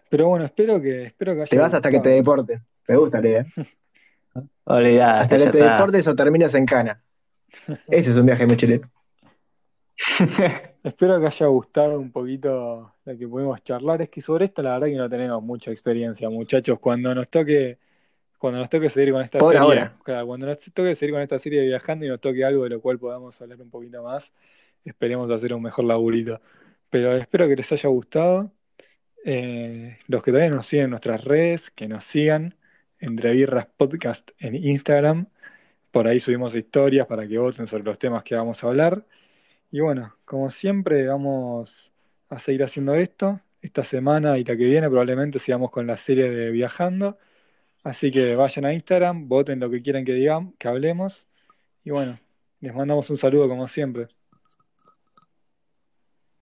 Pero 0.09 0.27
bueno, 0.27 0.45
espero 0.45 0.81
que, 0.81 1.05
espero 1.05 1.33
que 1.33 1.41
haya 1.41 1.49
Te 1.49 1.57
vas 1.57 1.73
hasta 1.73 1.89
que 1.89 1.99
te 1.99 2.09
deporten. 2.09 2.63
Me 2.87 2.97
gustaría. 2.97 3.41
¿eh? 3.41 3.45
Olvidate, 4.65 5.35
Hasta 5.35 5.37
que 5.37 5.51
te 5.51 5.63
deportes 5.63 6.07
o 6.07 6.15
terminas 6.15 6.53
en 6.55 6.65
cana. 6.65 7.01
Ese 7.87 8.11
es 8.11 8.17
un 8.17 8.25
viaje 8.25 8.45
muy 8.45 8.57
chileno. 8.57 8.89
Espero 10.83 11.19
que 11.19 11.27
haya 11.27 11.45
gustado 11.47 11.99
un 11.99 12.11
poquito 12.11 12.93
lo 13.05 13.17
que 13.17 13.27
pudimos 13.27 13.63
charlar. 13.63 14.01
Es 14.01 14.09
que 14.09 14.21
sobre 14.21 14.45
esto 14.45 14.61
la 14.61 14.73
verdad 14.73 14.87
que 14.87 14.95
no 14.95 15.09
tenemos 15.09 15.41
mucha 15.41 15.71
experiencia, 15.71 16.29
muchachos. 16.29 16.79
Cuando 16.79 17.15
nos 17.15 17.29
toque, 17.29 17.77
cuando 18.37 18.59
nos 18.59 18.69
toque 18.69 18.89
seguir 18.89 19.13
con 19.13 19.21
esta 19.21 19.39
serie, 19.39 19.91
cuando 20.03 20.47
nos 20.47 20.59
toque 20.59 20.95
seguir 20.95 21.13
con 21.13 21.21
esta 21.21 21.39
serie 21.39 21.61
de 21.61 21.67
viajando 21.67 22.05
y 22.05 22.09
nos 22.09 22.19
toque 22.19 22.43
algo 22.43 22.63
de 22.63 22.71
lo 22.71 22.81
cual 22.81 22.99
podamos 22.99 23.41
hablar 23.41 23.61
un 23.61 23.69
poquito 23.69 24.03
más, 24.03 24.31
esperemos 24.83 25.31
hacer 25.31 25.53
un 25.53 25.63
mejor 25.63 25.85
laburito. 25.85 26.41
Pero 26.89 27.15
espero 27.15 27.47
que 27.47 27.55
les 27.55 27.71
haya 27.71 27.89
gustado. 27.89 28.51
Eh, 29.23 29.97
los 30.07 30.21
que 30.21 30.31
todavía 30.31 30.51
nos 30.51 30.67
siguen 30.67 30.85
en 30.85 30.89
nuestras 30.91 31.23
redes, 31.23 31.71
que 31.71 31.87
nos 31.87 32.03
sigan. 32.03 32.55
Entre 32.99 33.33
Birras 33.33 33.67
Podcast 33.77 34.31
en 34.39 34.55
Instagram. 34.55 35.27
Por 35.91 36.07
ahí 36.07 36.19
subimos 36.19 36.55
historias 36.55 37.07
para 37.07 37.27
que 37.27 37.37
voten 37.37 37.67
sobre 37.67 37.83
los 37.83 37.99
temas 37.99 38.23
que 38.23 38.35
vamos 38.35 38.63
a 38.63 38.67
hablar. 38.67 39.05
Y 39.71 39.79
bueno, 39.81 40.15
como 40.25 40.49
siempre, 40.49 41.07
vamos 41.07 41.91
a 42.29 42.39
seguir 42.39 42.63
haciendo 42.63 42.95
esto. 42.95 43.41
Esta 43.61 43.83
semana 43.83 44.37
y 44.37 44.43
la 44.43 44.55
que 44.57 44.65
viene 44.65 44.87
probablemente 44.89 45.39
sigamos 45.39 45.71
con 45.71 45.87
la 45.87 45.97
serie 45.97 46.29
de 46.29 46.51
Viajando. 46.51 47.17
Así 47.83 48.11
que 48.11 48.35
vayan 48.35 48.65
a 48.65 48.73
Instagram, 48.73 49.27
voten 49.27 49.59
lo 49.59 49.69
que 49.69 49.81
quieran 49.81 50.05
que 50.05 50.13
digamos, 50.13 50.55
que 50.57 50.67
hablemos. 50.67 51.27
Y 51.83 51.91
bueno, 51.91 52.19
les 52.61 52.73
mandamos 52.73 53.09
un 53.09 53.17
saludo 53.17 53.47
como 53.49 53.67
siempre. 53.67 54.07